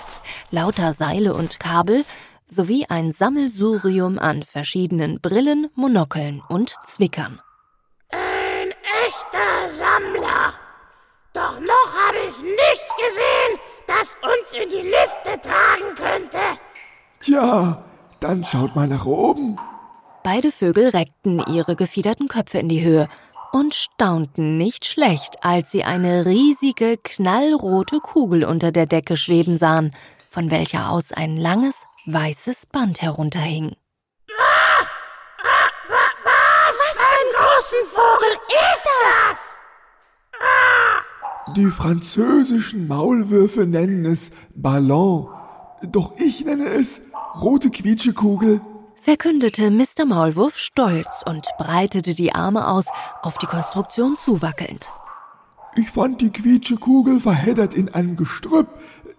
Lauter 0.52 0.94
Seile 0.94 1.34
und 1.34 1.60
Kabel 1.60 2.06
sowie 2.48 2.86
ein 2.90 3.12
Sammelsurium 3.12 4.20
an 4.20 4.44
verschiedenen 4.44 5.20
Brillen, 5.20 5.70
Monokeln 5.76 6.42
und 6.48 6.76
Zwickern. 6.86 7.42
Ein 8.10 8.72
echter 9.06 9.70
Sammler. 9.70 10.54
Doch 11.34 11.60
noch 11.60 11.94
habe 12.08 12.18
ich 12.30 12.38
nichts 12.40 12.94
gesehen, 12.96 13.60
das 13.88 14.16
uns 14.22 14.54
in 14.54 14.70
die 14.70 14.88
Lüfte 14.88 15.42
tragen 15.42 15.96
könnte. 15.96 16.60
Tja, 17.20 17.84
dann 18.20 18.44
schaut 18.44 18.76
mal 18.76 18.88
nach 18.88 19.06
oben. 19.06 19.58
Beide 20.24 20.52
Vögel 20.52 20.90
reckten 20.90 21.44
ihre 21.48 21.76
gefiederten 21.76 22.28
Köpfe 22.28 22.60
in 22.60 22.70
die 22.70 22.84
Höhe 22.84 23.10
und 23.54 23.76
staunten 23.76 24.58
nicht 24.58 24.86
schlecht, 24.86 25.38
als 25.44 25.72
sie 25.72 25.84
eine 25.84 26.26
riesige, 26.26 26.98
knallrote 26.98 28.00
Kugel 28.00 28.44
unter 28.44 28.72
der 28.72 28.88
Decke 28.88 29.16
schweben 29.16 29.58
sahen, 29.58 29.96
von 30.30 30.50
welcher 30.50 30.90
aus 30.90 31.12
ein 31.14 31.38
langes, 31.38 31.86
weißes 32.08 32.66
Band 32.66 33.04
herunterhing. 33.04 33.76
Was, 36.26 36.76
was 36.80 36.98
für 36.98 37.08
ein 37.08 37.30
großen 37.38 37.86
Vogel 37.92 38.32
ist 38.50 38.88
das? 39.06 39.40
Die 41.56 41.70
französischen 41.70 42.88
Maulwürfe 42.88 43.68
nennen 43.68 44.06
es 44.06 44.32
Ballon, 44.56 45.30
doch 45.84 46.18
ich 46.18 46.44
nenne 46.44 46.70
es 46.70 47.02
rote 47.40 47.70
Quietschekugel 47.70 48.62
verkündete 49.04 49.70
Mr. 49.70 50.06
Maulwurf 50.06 50.58
stolz 50.58 51.24
und 51.26 51.46
breitete 51.58 52.16
die 52.16 52.34
Arme 52.34 52.68
aus, 52.68 52.86
auf 53.22 53.38
die 53.38 53.46
Konstruktion 53.46 54.18
zuwackelnd. 54.18 54.90
Ich 55.76 55.90
fand 55.90 56.22
die 56.22 56.30
Quietschekugel 56.30 57.20
verheddert 57.20 57.74
in 57.74 57.90
einem 57.90 58.16
Gestrüpp, 58.16 58.68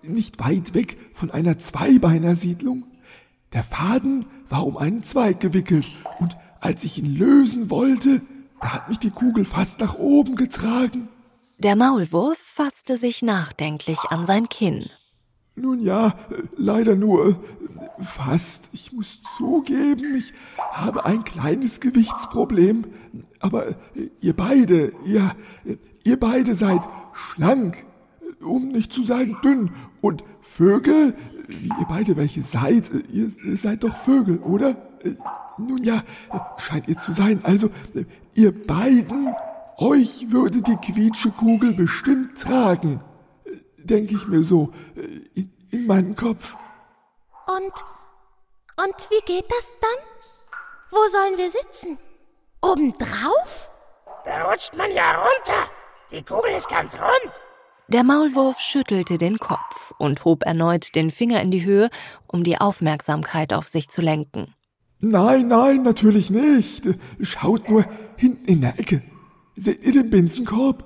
nicht 0.03 0.39
weit 0.39 0.73
weg 0.73 0.97
von 1.13 1.31
einer 1.31 1.59
Zweibeinersiedlung. 1.59 2.85
Der 3.53 3.63
Faden 3.63 4.27
war 4.49 4.67
um 4.67 4.79
einen 4.79 5.05
Zweig 5.05 5.41
gewickelt 5.41 5.91
und 6.19 6.35
als 6.61 6.83
ich 6.85 6.99
ihn 6.99 7.15
lösen 7.15 7.69
wollte, 7.71 8.23
da 8.61 8.73
hat 8.73 8.89
mich 8.89 8.99
die 8.99 9.11
Kugel 9.11 9.45
fast 9.45 9.81
nach 9.81 9.99
oben 9.99 10.37
getragen. 10.37 11.09
Der 11.59 11.77
Maulwurf 11.77 12.39
fasste 12.39 12.97
sich 12.97 13.21
nachdenklich 13.21 13.99
an 14.09 14.25
sein 14.25 14.49
Kinn. 14.49 14.89
Nun 15.57 15.81
ja, 15.81 16.15
leider 16.57 16.97
nur 16.97 17.37
fast. 18.03 18.69
Ich 18.73 18.93
muss 18.93 19.23
zugeben, 19.37 20.17
ich 20.17 20.33
habe 20.73 21.05
ein 21.05 21.23
kleines 21.23 21.79
Gewichtsproblem. 21.79 22.87
Aber 23.39 23.77
ihr 24.21 24.35
beide, 24.35 24.93
ihr, 25.05 25.35
ihr 26.03 26.19
beide 26.19 26.57
seid 26.57 26.81
schlank, 27.13 27.85
um 28.41 28.69
nicht 28.69 28.93
zu 28.93 29.05
sagen 29.05 29.37
dünn. 29.45 29.71
Und 30.01 30.25
Vögel, 30.41 31.15
wie 31.47 31.69
ihr 31.69 31.87
beide 31.89 32.17
welche 32.17 32.43
seid, 32.43 32.91
ihr 33.13 33.31
seid 33.57 33.85
doch 33.85 33.97
Vögel, 33.97 34.39
oder? 34.39 34.77
Nun 35.57 35.85
ja, 35.85 36.03
scheint 36.57 36.89
ihr 36.89 36.99
zu 36.99 37.13
sein. 37.13 37.41
Also, 37.45 37.71
ihr 38.35 38.53
beiden, 38.61 39.29
euch 39.77 40.33
würde 40.33 40.63
die 40.63 40.77
Quietschekugel 40.77 41.75
bestimmt 41.75 42.41
tragen 42.41 43.01
denke 43.85 44.15
ich 44.15 44.27
mir 44.27 44.43
so, 44.43 44.73
in, 45.35 45.53
in 45.71 45.87
meinen 45.87 46.17
Kopf. 46.17 46.57
Und, 47.47 47.73
und 48.85 49.11
wie 49.11 49.25
geht 49.27 49.51
das 49.51 49.75
dann? 49.81 50.05
Wo 50.91 51.09
sollen 51.09 51.37
wir 51.37 51.51
sitzen? 51.51 51.99
Obendrauf? 52.63 53.71
Da 54.25 54.49
rutscht 54.49 54.77
man 54.77 54.91
ja 54.93 55.13
runter. 55.13 55.71
Die 56.11 56.23
Kugel 56.23 56.53
ist 56.57 56.69
ganz 56.69 56.95
rund. 56.95 57.33
Der 57.89 58.05
Maulwurf 58.05 58.59
schüttelte 58.61 59.19
den 59.19 59.37
Kopf 59.37 59.93
und 59.99 60.25
hob 60.25 60.45
erneut 60.45 60.95
den 60.95 61.11
Finger 61.11 61.43
in 61.43 61.51
die 61.51 61.65
Höhe, 61.65 61.91
um 62.27 62.43
die 62.43 62.59
Aufmerksamkeit 62.59 63.53
auf 63.53 63.69
sich 63.69 63.91
zu 63.91 64.01
lenken. 64.01 64.55
Nein, 65.01 65.49
nein, 65.49 65.83
natürlich 65.83 66.31
nicht. 66.31 66.89
Schaut 67.21 67.69
nur 67.69 67.85
hinten 68.17 68.47
in 68.47 68.61
der 68.63 68.79
Ecke. 68.79 69.03
Seht 69.57 69.85
ihr 69.85 69.93
den 69.93 70.09
Binsenkorb? 70.09 70.85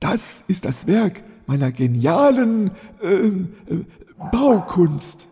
Das 0.00 0.20
ist 0.48 0.64
das 0.64 0.88
Werk 0.88 1.22
meiner 1.48 1.72
genialen 1.72 2.70
äh, 3.02 3.08
äh, 3.08 3.48
Baukunst. 4.30 5.26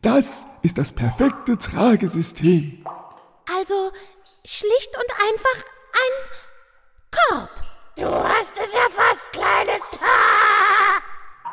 Das 0.00 0.38
ist 0.62 0.78
das 0.78 0.92
perfekte 0.92 1.58
Tragesystem. 1.58 2.84
Also 3.56 3.92
schlicht 4.44 4.96
und 4.96 5.12
einfach 5.28 5.64
ein 5.92 6.14
Korb. 7.12 7.50
Du 7.96 8.06
hast 8.06 8.58
es 8.58 8.72
ja 8.72 8.88
fast, 8.90 9.30
kleines 9.32 9.82
Haar. 10.00 11.02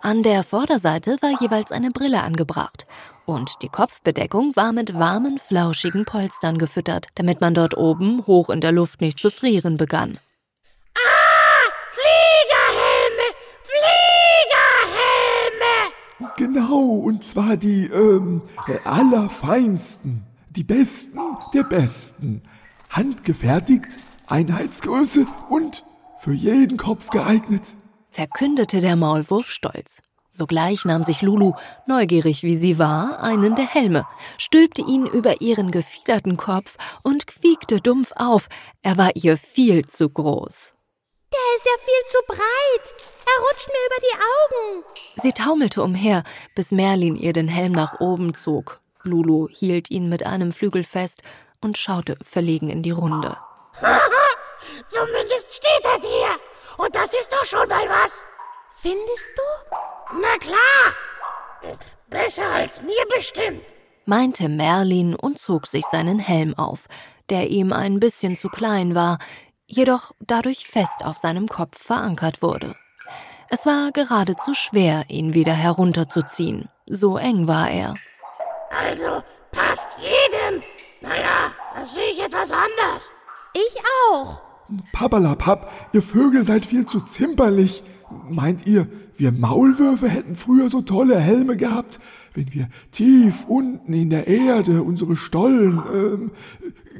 An 0.02 0.22
der 0.22 0.42
Vorderseite 0.42 1.18
war 1.20 1.40
jeweils 1.40 1.70
eine 1.70 1.90
Brille 1.90 2.22
angebracht 2.22 2.86
und 3.26 3.62
die 3.62 3.68
Kopfbedeckung 3.68 4.54
war 4.56 4.72
mit 4.72 4.94
warmen, 4.94 5.38
flauschigen 5.38 6.04
Polstern 6.04 6.58
gefüttert, 6.58 7.08
damit 7.14 7.40
man 7.40 7.54
dort 7.54 7.76
oben 7.76 8.26
hoch 8.26 8.50
in 8.50 8.60
der 8.60 8.72
Luft 8.72 9.00
nicht 9.00 9.18
zu 9.18 9.30
frieren 9.30 9.76
begann. 9.76 10.12
Ah! 10.94 11.70
Fliegerhelme! 11.92 13.34
Fliegerhelme! 16.18 16.34
Genau, 16.36 17.00
und 17.04 17.24
zwar 17.24 17.56
die 17.56 17.86
ähm, 17.86 18.42
allerfeinsten, 18.84 20.26
die 20.50 20.64
besten 20.64 21.18
der 21.54 21.64
besten. 21.64 22.42
Handgefertigt, 22.90 23.88
Einheitsgröße 24.26 25.26
und 25.48 25.84
für 26.18 26.32
jeden 26.32 26.76
Kopf 26.76 27.10
geeignet 27.10 27.62
verkündete 28.10 28.80
der 28.80 28.96
Maulwurf 28.96 29.50
stolz. 29.50 30.02
Sogleich 30.40 30.86
nahm 30.86 31.02
sich 31.02 31.20
Lulu, 31.20 31.52
neugierig 31.86 32.42
wie 32.42 32.56
sie 32.56 32.78
war, 32.78 33.22
einen 33.22 33.56
der 33.56 33.66
Helme, 33.66 34.06
stülpte 34.38 34.80
ihn 34.80 35.04
über 35.04 35.42
ihren 35.42 35.70
gefiederten 35.70 36.38
Kopf 36.38 36.78
und 37.02 37.26
quiekte 37.26 37.82
dumpf 37.82 38.12
auf. 38.16 38.48
Er 38.80 38.96
war 38.96 39.14
ihr 39.16 39.36
viel 39.36 39.84
zu 39.84 40.08
groß. 40.08 40.72
Der 41.30 41.56
ist 41.56 41.66
ja 41.66 41.72
viel 41.84 42.10
zu 42.10 42.18
breit. 42.26 42.94
Er 43.26 43.44
rutscht 43.44 43.68
mir 43.68 43.86
über 43.86 44.00
die 44.00 44.16
Augen. 44.16 44.84
Sie 45.16 45.32
taumelte 45.32 45.82
umher, 45.82 46.24
bis 46.54 46.70
Merlin 46.70 47.16
ihr 47.16 47.34
den 47.34 47.48
Helm 47.48 47.72
nach 47.72 48.00
oben 48.00 48.32
zog. 48.32 48.80
Lulu 49.02 49.46
hielt 49.50 49.90
ihn 49.90 50.08
mit 50.08 50.24
einem 50.24 50.52
Flügel 50.52 50.84
fest 50.84 51.20
und 51.60 51.76
schaute 51.76 52.16
verlegen 52.22 52.70
in 52.70 52.82
die 52.82 52.92
Runde. 52.92 53.36
Zumindest 54.86 55.54
steht 55.54 55.84
er 55.84 55.98
dir. 56.00 56.40
Und 56.78 56.96
das 56.96 57.12
ist 57.12 57.30
doch 57.30 57.44
schon 57.44 57.68
mal 57.68 57.86
was. 57.90 58.18
Findest 58.72 59.28
du? 59.36 59.99
Na 60.12 60.38
klar. 60.38 61.76
Besser 62.08 62.48
als 62.52 62.82
mir 62.82 63.04
bestimmt. 63.14 63.62
meinte 64.06 64.48
Merlin 64.48 65.14
und 65.14 65.38
zog 65.38 65.66
sich 65.66 65.84
seinen 65.86 66.18
Helm 66.18 66.54
auf, 66.58 66.88
der 67.28 67.48
ihm 67.48 67.72
ein 67.72 68.00
bisschen 68.00 68.36
zu 68.36 68.48
klein 68.48 68.94
war, 68.94 69.18
jedoch 69.66 70.12
dadurch 70.18 70.66
fest 70.66 71.04
auf 71.04 71.18
seinem 71.18 71.46
Kopf 71.46 71.80
verankert 71.80 72.42
wurde. 72.42 72.74
Es 73.50 73.66
war 73.66 73.92
geradezu 73.92 74.54
schwer, 74.54 75.04
ihn 75.08 75.34
wieder 75.34 75.52
herunterzuziehen. 75.52 76.68
So 76.86 77.16
eng 77.18 77.46
war 77.46 77.70
er. 77.70 77.94
Also 78.76 79.22
passt 79.52 79.96
jedem. 79.98 80.62
Naja, 81.00 81.52
das 81.76 81.94
sehe 81.94 82.10
ich 82.10 82.20
etwas 82.22 82.50
anders. 82.50 83.10
Ich 83.54 83.80
auch. 84.10 84.40
Pappalapapp, 84.92 85.70
ihr 85.92 86.02
Vögel 86.02 86.44
seid 86.44 86.66
viel 86.66 86.86
zu 86.86 87.00
zimperlich. 87.00 87.82
Meint 88.28 88.66
ihr, 88.66 88.86
wir 89.16 89.32
Maulwürfe 89.32 90.08
hätten 90.08 90.34
früher 90.34 90.68
so 90.68 90.82
tolle 90.82 91.18
Helme 91.18 91.56
gehabt, 91.56 92.00
wenn 92.34 92.52
wir 92.52 92.68
tief 92.92 93.44
unten 93.48 93.92
in 93.92 94.10
der 94.10 94.26
Erde 94.26 94.82
unsere 94.82 95.16
Stollen 95.16 95.82
ähm, 95.92 96.30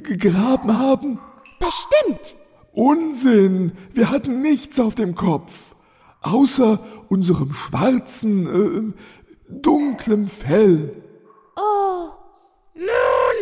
gegraben 0.03 0.77
haben? 0.77 1.19
Bestimmt. 1.59 2.37
Unsinn! 2.73 3.73
Wir 3.91 4.09
hatten 4.09 4.41
nichts 4.41 4.79
auf 4.79 4.95
dem 4.95 5.15
Kopf, 5.15 5.75
außer 6.21 6.79
unserem 7.09 7.53
schwarzen, 7.53 8.47
äh, 8.47 8.93
dunklem 9.49 10.27
Fell. 10.27 10.95
Oh. 11.57 12.09
Nun, 12.73 13.37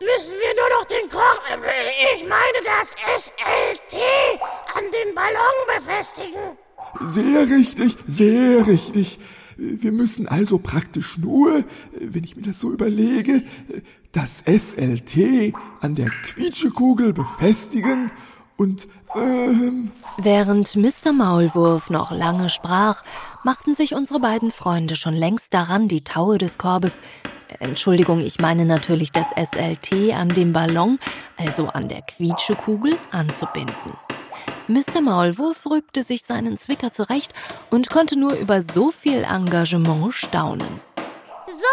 müssen 0.00 0.36
wir 0.38 0.54
nur 0.54 0.78
noch 0.78 0.84
den 0.84 1.08
Korb, 1.08 1.40
äh, 1.50 2.14
ich 2.14 2.28
meine 2.28 2.60
das 2.64 2.94
SLT, 3.24 3.98
an 4.74 4.84
den 4.92 5.14
Ballon 5.14 5.78
befestigen. 5.78 6.58
Sehr 7.06 7.48
richtig, 7.50 7.96
sehr 8.06 8.66
richtig. 8.66 9.18
Wir 9.56 9.92
müssen 9.92 10.26
also 10.26 10.58
praktisch 10.58 11.18
nur, 11.18 11.64
wenn 11.98 12.24
ich 12.24 12.36
mir 12.36 12.42
das 12.42 12.60
so 12.60 12.72
überlege, 12.72 13.42
das 14.12 14.42
SLT 14.46 15.54
an 15.80 15.94
der 15.94 16.06
Quietschekugel 16.06 17.12
befestigen 17.12 18.10
und 18.56 18.88
ähm. 19.14 19.90
Während 20.16 20.76
Mr. 20.76 21.12
Maulwurf 21.12 21.90
noch 21.90 22.12
lange 22.12 22.48
sprach, 22.48 23.02
machten 23.42 23.74
sich 23.74 23.94
unsere 23.94 24.20
beiden 24.20 24.50
Freunde 24.50 24.96
schon 24.96 25.14
längst 25.14 25.52
daran, 25.54 25.88
die 25.88 26.04
Taue 26.04 26.38
des 26.38 26.58
Korbes, 26.58 27.00
Entschuldigung, 27.60 28.20
ich 28.20 28.40
meine 28.40 28.64
natürlich 28.64 29.12
das 29.12 29.26
SLT 29.30 30.12
an 30.14 30.28
dem 30.28 30.52
Ballon, 30.52 30.98
also 31.36 31.68
an 31.68 31.88
der 31.88 32.02
Quietschekugel, 32.02 32.96
anzubinden. 33.10 33.92
Mr. 34.66 35.02
Maulwurf 35.02 35.66
rückte 35.66 36.02
sich 36.02 36.24
seinen 36.24 36.56
Zwicker 36.56 36.90
zurecht 36.90 37.32
und 37.70 37.90
konnte 37.90 38.18
nur 38.18 38.32
über 38.32 38.62
so 38.62 38.90
viel 38.90 39.22
Engagement 39.24 40.14
staunen. 40.14 40.80
So, 41.48 41.66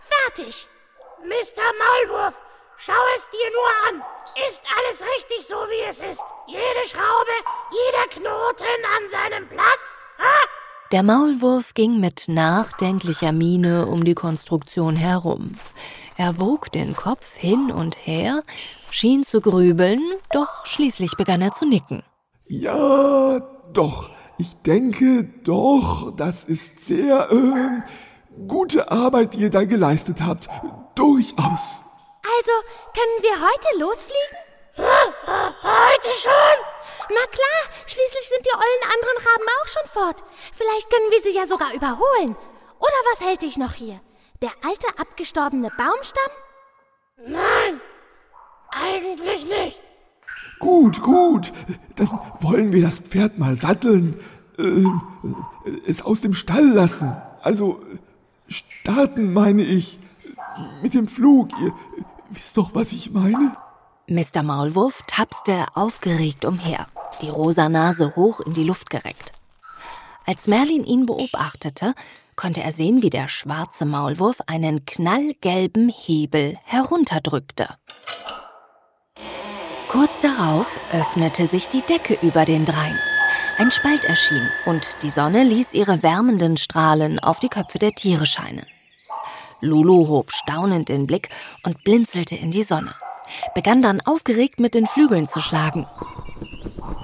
fertig. 0.00 0.66
Mr. 1.22 1.62
Maulwurf, 1.78 2.34
schau 2.78 2.92
es 3.16 3.28
dir 3.30 3.50
nur 3.52 4.00
an. 4.00 4.02
Ist 4.48 4.62
alles 4.76 5.02
richtig 5.16 5.46
so, 5.46 5.54
wie 5.54 5.88
es 5.88 6.00
ist? 6.00 6.24
Jede 6.48 6.88
Schraube, 6.88 7.36
jeder 7.70 8.08
Knoten 8.08 8.84
an 8.96 9.08
seinem 9.08 9.48
Platz? 9.48 9.94
Ha? 10.18 10.48
Der 10.90 11.04
Maulwurf 11.04 11.74
ging 11.74 12.00
mit 12.00 12.24
nachdenklicher 12.26 13.32
Miene 13.32 13.86
um 13.86 14.04
die 14.04 14.14
Konstruktion 14.14 14.96
herum. 14.96 15.54
Er 16.16 16.38
wog 16.38 16.72
den 16.72 16.96
Kopf 16.96 17.34
hin 17.34 17.70
und 17.70 17.96
her, 18.06 18.42
schien 18.90 19.22
zu 19.22 19.40
grübeln, 19.40 20.02
doch 20.32 20.66
schließlich 20.66 21.16
begann 21.16 21.40
er 21.40 21.54
zu 21.54 21.66
nicken. 21.66 22.02
Ja, 22.48 23.40
doch. 23.72 24.10
Ich 24.38 24.54
denke 24.62 25.24
doch, 25.44 26.14
das 26.14 26.44
ist 26.44 26.80
sehr 26.80 27.30
äh, 27.30 27.82
gute 28.46 28.90
Arbeit, 28.90 29.34
die 29.34 29.40
ihr 29.40 29.50
da 29.50 29.64
geleistet 29.64 30.20
habt. 30.20 30.48
Durchaus. 30.94 31.82
Also, 32.38 32.52
können 32.94 33.22
wir 33.22 33.32
heute 33.32 33.78
losfliegen? 33.78 34.38
Heute 34.76 36.14
schon? 36.14 36.56
Na 37.08 37.24
klar, 37.30 37.62
schließlich 37.86 38.28
sind 38.28 38.44
die 38.44 38.54
ollen 38.54 38.92
anderen 38.92 39.26
Raben 39.26 39.48
auch 39.62 39.68
schon 39.68 39.86
fort. 39.90 40.24
Vielleicht 40.54 40.90
können 40.90 41.10
wir 41.10 41.20
sie 41.20 41.34
ja 41.34 41.46
sogar 41.46 41.72
überholen. 41.72 42.36
Oder 42.78 43.00
was 43.10 43.22
hält 43.22 43.42
dich 43.42 43.56
noch 43.56 43.72
hier? 43.72 44.00
Der 44.42 44.50
alte 44.62 44.86
abgestorbene 44.98 45.70
Baumstamm? 45.78 46.30
Nein, 47.16 47.80
eigentlich 48.70 49.46
nicht. 49.46 49.82
Gut, 50.58 51.02
gut. 51.02 51.52
Dann 51.96 52.08
wollen 52.40 52.72
wir 52.72 52.82
das 52.82 52.98
Pferd 53.00 53.38
mal 53.38 53.56
satteln, 53.56 54.18
äh, 54.58 54.84
es 55.86 56.02
aus 56.02 56.20
dem 56.20 56.34
Stall 56.34 56.68
lassen. 56.68 57.14
Also 57.42 57.80
starten, 58.48 59.32
meine 59.32 59.62
ich. 59.62 59.98
Mit 60.82 60.94
dem 60.94 61.08
Flug. 61.08 61.50
Ihr 61.60 61.72
wisst 62.30 62.56
doch, 62.56 62.74
was 62.74 62.92
ich 62.92 63.10
meine. 63.10 63.56
Mr. 64.08 64.42
Maulwurf 64.42 65.02
tapste 65.06 65.66
aufgeregt 65.74 66.44
umher, 66.44 66.86
die 67.20 67.28
rosa 67.28 67.68
Nase 67.68 68.14
hoch 68.14 68.40
in 68.40 68.52
die 68.52 68.62
Luft 68.62 68.88
gereckt. 68.88 69.32
Als 70.24 70.46
Merlin 70.46 70.84
ihn 70.84 71.06
beobachtete, 71.06 71.94
konnte 72.36 72.62
er 72.62 72.72
sehen, 72.72 73.02
wie 73.02 73.10
der 73.10 73.28
schwarze 73.28 73.84
Maulwurf 73.84 74.40
einen 74.46 74.84
knallgelben 74.84 75.88
Hebel 75.88 76.56
herunterdrückte. 76.64 77.68
Kurz 79.88 80.20
darauf 80.20 80.66
öffnete 80.92 81.46
sich 81.46 81.68
die 81.68 81.82
Decke 81.82 82.18
über 82.22 82.44
den 82.44 82.64
dreien. 82.64 82.98
Ein 83.58 83.70
Spalt 83.70 84.04
erschien 84.04 84.48
und 84.66 85.02
die 85.02 85.10
Sonne 85.10 85.44
ließ 85.44 85.72
ihre 85.74 86.02
wärmenden 86.02 86.56
Strahlen 86.56 87.18
auf 87.20 87.38
die 87.38 87.48
Köpfe 87.48 87.78
der 87.78 87.92
Tiere 87.92 88.26
scheinen. 88.26 88.66
Lulu 89.60 90.08
hob 90.08 90.32
staunend 90.32 90.88
den 90.88 91.06
Blick 91.06 91.30
und 91.64 91.82
blinzelte 91.84 92.34
in 92.34 92.50
die 92.50 92.64
Sonne, 92.64 92.94
begann 93.54 93.80
dann 93.80 94.00
aufgeregt 94.00 94.60
mit 94.60 94.74
den 94.74 94.86
Flügeln 94.86 95.28
zu 95.28 95.40
schlagen. 95.40 95.86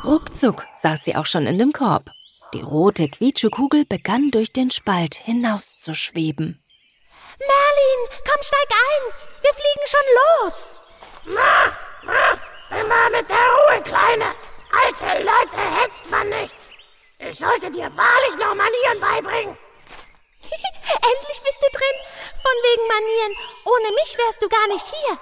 Ruckzuck 0.04 0.66
saß 0.76 1.04
sie 1.04 1.16
auch 1.16 1.26
schon 1.26 1.46
in 1.46 1.58
dem 1.58 1.72
Korb. 1.72 2.10
Die 2.52 2.60
rote 2.60 3.08
Quietschekugel 3.08 3.86
begann 3.86 4.28
durch 4.28 4.52
den 4.52 4.70
Spalt 4.70 5.14
hinauszuschweben. 5.14 6.60
Merlin, 7.38 8.00
komm, 8.28 8.42
steig 8.42 8.70
ein! 8.70 9.02
Wir 9.40 9.52
fliegen 9.54 9.86
schon 9.86 10.06
los! 10.18 10.76
Immer 12.80 13.10
mit 13.10 13.28
der 13.28 13.36
Ruhe, 13.36 13.82
Kleine! 13.82 14.34
Alte 14.72 15.22
Leute 15.22 15.80
hetzt 15.82 16.10
man 16.10 16.26
nicht! 16.30 16.56
Ich 17.18 17.38
sollte 17.38 17.70
dir 17.70 17.90
wahrlich 17.94 18.36
noch 18.38 18.54
Manieren 18.54 18.98
beibringen! 18.98 19.58
Endlich 20.42 21.40
bist 21.44 21.58
du 21.60 21.66
drin! 21.70 21.98
Von 22.40 22.56
wegen 22.64 22.88
Manieren! 22.88 23.36
Ohne 23.66 23.92
mich 23.94 24.16
wärst 24.16 24.42
du 24.42 24.48
gar 24.48 24.66
nicht 24.68 24.86
hier! 24.86 25.18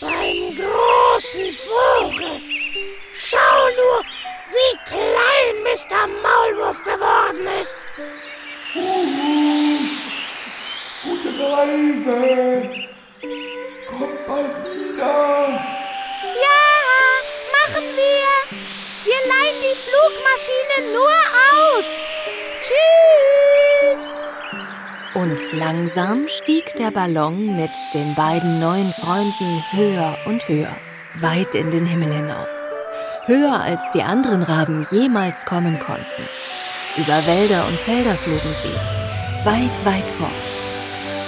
Beim 0.00 0.56
großen 0.56 1.56
Vogel 1.56 2.55
Schau 3.28 3.38
nur, 3.76 4.02
wie 4.54 4.74
klein 4.84 5.54
Mr. 5.64 6.06
Maulwurf 6.22 6.78
geworden 6.84 7.44
ist. 7.60 7.76
Uhu. 8.76 9.78
Gute 11.02 11.30
Reise. 11.36 12.70
Kommt 13.88 14.26
bald 14.28 14.54
wieder. 14.64 15.48
Ja, 16.44 16.62
machen 17.56 17.86
wir. 17.96 18.30
Wir 19.02 19.20
leihen 19.26 19.60
die 19.60 19.76
Flugmaschine 19.86 20.76
nur 20.92 21.16
aus. 21.50 21.88
Tschüss. 22.60 24.04
Und 25.14 25.52
langsam 25.58 26.28
stieg 26.28 26.76
der 26.76 26.92
Ballon 26.92 27.56
mit 27.56 27.74
den 27.92 28.14
beiden 28.14 28.60
neuen 28.60 28.92
Freunden 28.92 29.64
höher 29.72 30.16
und 30.26 30.46
höher, 30.46 30.76
weit 31.16 31.56
in 31.56 31.72
den 31.72 31.86
Himmel 31.86 32.12
hinauf 32.12 32.55
höher 33.26 33.60
als 33.60 33.82
die 33.92 34.02
anderen 34.02 34.42
Raben 34.42 34.86
jemals 34.90 35.44
kommen 35.44 35.78
konnten. 35.78 36.28
Über 36.96 37.26
Wälder 37.26 37.66
und 37.66 37.76
Felder 37.76 38.14
flogen 38.14 38.54
sie, 38.62 39.44
weit, 39.44 39.84
weit 39.84 40.08
fort. 40.18 40.30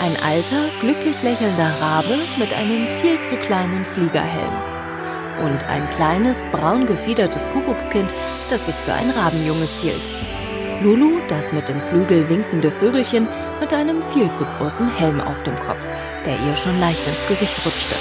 Ein 0.01 0.17
alter, 0.23 0.69
glücklich 0.81 1.21
lächelnder 1.23 1.73
Rabe 1.81 2.21
mit 2.39 2.55
einem 2.55 2.87
viel 3.03 3.21
zu 3.25 3.37
kleinen 3.37 3.85
Fliegerhelm. 3.85 4.53
Und 5.43 5.69
ein 5.69 5.89
kleines, 5.91 6.47
braun 6.53 6.87
gefiedertes 6.87 7.43
Kuckuckskind, 7.53 8.13
das 8.49 8.67
sich 8.67 8.75
für 8.77 8.93
ein 8.93 9.11
Rabenjunges 9.11 9.81
hielt. 9.81 10.09
Lulu, 10.81 11.19
das 11.29 11.53
mit 11.53 11.69
dem 11.69 11.81
Flügel 11.81 12.29
winkende 12.29 12.71
Vögelchen, 12.71 13.27
mit 13.61 13.73
einem 13.73 14.01
viel 14.15 14.31
zu 14.31 14.45
großen 14.45 14.89
Helm 14.97 15.21
auf 15.21 15.43
dem 15.43 15.57
Kopf, 15.57 15.85
der 16.25 16.39
ihr 16.47 16.55
schon 16.55 16.79
leicht 16.79 17.05
ins 17.07 17.27
Gesicht 17.27 17.59
rutschte. 17.67 17.97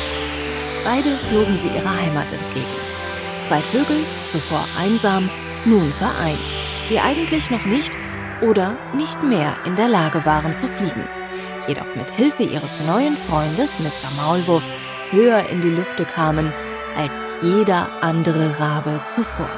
Beide 0.83 1.17
flogen 1.29 1.57
sie 1.57 1.75
ihrer 1.75 1.99
Heimat 1.99 2.31
entgegen. 2.31 2.86
Zwei 3.47 3.61
Vögel, 3.61 4.03
zuvor 4.29 4.67
einsam, 4.77 5.29
nun 5.63 5.89
vereint, 5.93 6.37
die 6.89 6.99
eigentlich 6.99 7.49
noch 7.49 7.63
nicht 7.63 7.91
oder 8.41 8.75
nicht 8.93 9.23
mehr 9.23 9.55
in 9.65 9.77
der 9.77 9.87
Lage 9.87 10.25
waren 10.25 10.53
zu 10.53 10.67
fliegen, 10.67 11.07
jedoch 11.65 11.95
mit 11.95 12.11
Hilfe 12.11 12.43
ihres 12.43 12.81
neuen 12.81 13.15
Freundes 13.15 13.79
Mr. 13.79 14.11
Maulwurf 14.17 14.63
höher 15.11 15.47
in 15.49 15.61
die 15.61 15.69
Lüfte 15.69 16.03
kamen 16.03 16.51
als 16.97 17.13
jeder 17.41 17.87
andere 18.01 18.59
Rabe 18.59 18.99
zuvor. 19.15 19.49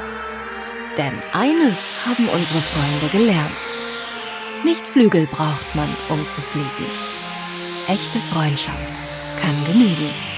Denn 0.95 1.13
eines 1.33 1.77
haben 2.05 2.29
unsere 2.29 2.59
Freunde 2.59 3.07
gelernt. 3.11 3.51
Nicht 4.63 4.87
Flügel 4.87 5.25
braucht 5.25 5.73
man, 5.73 5.89
um 6.09 6.21
zu 6.29 6.41
fliegen. 6.41 6.91
Echte 7.87 8.19
Freundschaft 8.19 8.99
kann 9.41 9.63
genügen. 9.65 10.28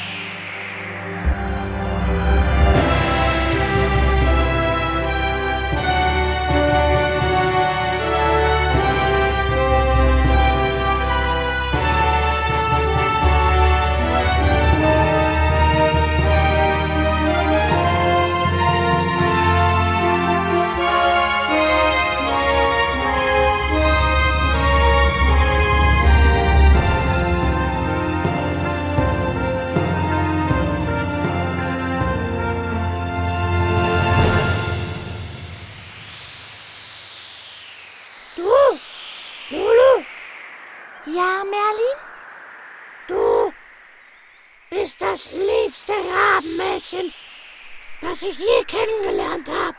Ich 48.24 48.38
je 48.38 48.64
kennengelernt 48.66 49.50
habe. 49.50 49.78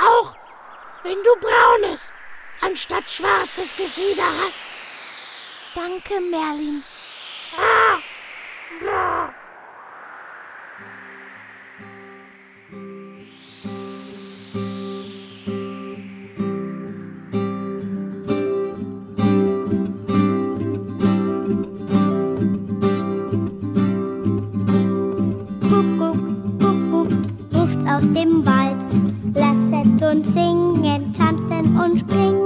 Auch 0.00 0.34
wenn 1.02 1.16
du 1.22 1.36
braunes 1.40 2.12
anstatt 2.60 3.10
schwarzes 3.10 3.74
Gefieder 3.76 4.28
hast. 4.44 4.62
Danke, 5.74 6.20
Merlin. 6.20 6.82
Uns 30.10 30.26
singen, 30.32 31.12
tanzen 31.12 31.78
und 31.78 32.00
springen. 32.00 32.37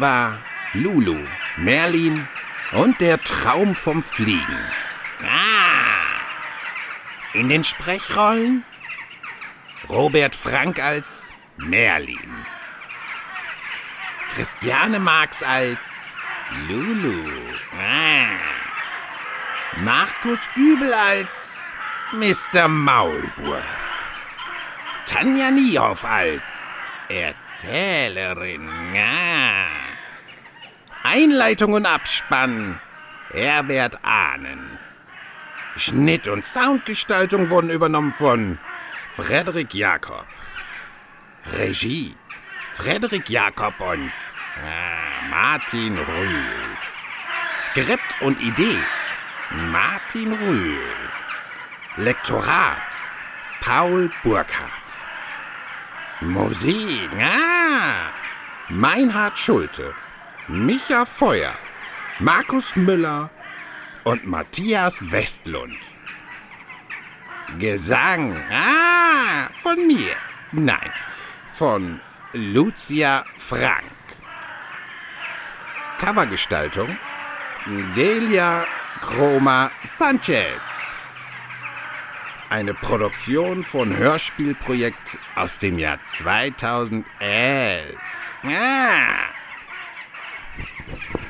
War 0.00 0.38
Lulu, 0.72 1.16
Merlin 1.56 2.26
und 2.72 3.00
der 3.00 3.20
Traum 3.20 3.74
vom 3.74 4.02
Fliegen. 4.02 4.58
Ah! 5.22 5.94
In 7.32 7.48
den 7.48 7.64
Sprechrollen 7.64 8.64
Robert 9.88 10.34
Frank 10.34 10.80
als 10.80 11.34
Merlin. 11.56 12.46
Christiane 14.34 14.98
Marx 14.98 15.42
als 15.42 15.78
Lulu. 16.68 17.28
Ah. 17.78 18.38
Markus 19.82 20.40
Dübel 20.56 20.92
als 20.92 21.62
Mr. 22.12 22.68
Maulwurf. 22.68 23.64
Tanja 25.06 25.50
Niehoff 25.50 26.04
als 26.04 26.42
Erzählerin. 27.08 28.68
Ah. 28.96 29.83
Einleitung 31.04 31.74
und 31.74 31.84
Abspann 31.84 32.80
Herbert 33.30 33.98
Ahnen. 34.02 34.78
Schnitt 35.76 36.28
und 36.28 36.46
Soundgestaltung 36.46 37.50
wurden 37.50 37.68
übernommen 37.68 38.12
von 38.12 38.58
Frederik 39.14 39.74
Jakob. 39.74 40.24
Regie 41.52 42.16
Frederik 42.74 43.28
Jakob 43.28 43.78
und 43.80 44.10
ah, 44.64 45.28
Martin 45.28 45.98
Rühl. 45.98 46.44
Skript 47.60 48.22
und 48.22 48.40
Idee 48.40 48.78
Martin 49.70 50.32
Rühl. 50.32 50.80
Lektorat 51.98 52.78
Paul 53.60 54.10
Burkhardt. 54.22 54.70
Musik, 56.22 57.10
ah, 57.20 58.10
Meinhard 58.70 59.36
Schulte, 59.36 59.94
Micha 60.48 61.06
Feuer, 61.06 61.54
Markus 62.18 62.76
Müller 62.76 63.30
und 64.04 64.26
Matthias 64.26 65.00
Westlund. 65.10 65.72
Gesang, 67.58 68.36
ah, 68.52 69.48
von 69.62 69.86
mir. 69.86 70.14
Nein, 70.52 70.90
von 71.54 71.98
Lucia 72.34 73.24
Frank. 73.38 73.90
Covergestaltung 75.98 76.94
Delia 77.96 78.66
Chroma 79.00 79.70
Sanchez. 79.82 80.60
Eine 82.50 82.74
Produktion 82.74 83.64
von 83.64 83.96
Hörspielprojekt 83.96 85.16
aus 85.36 85.58
dem 85.58 85.78
Jahr 85.78 85.98
2011. 86.08 87.96
Ah. 88.44 89.43
Thank 90.86 91.10
you. 91.14 91.23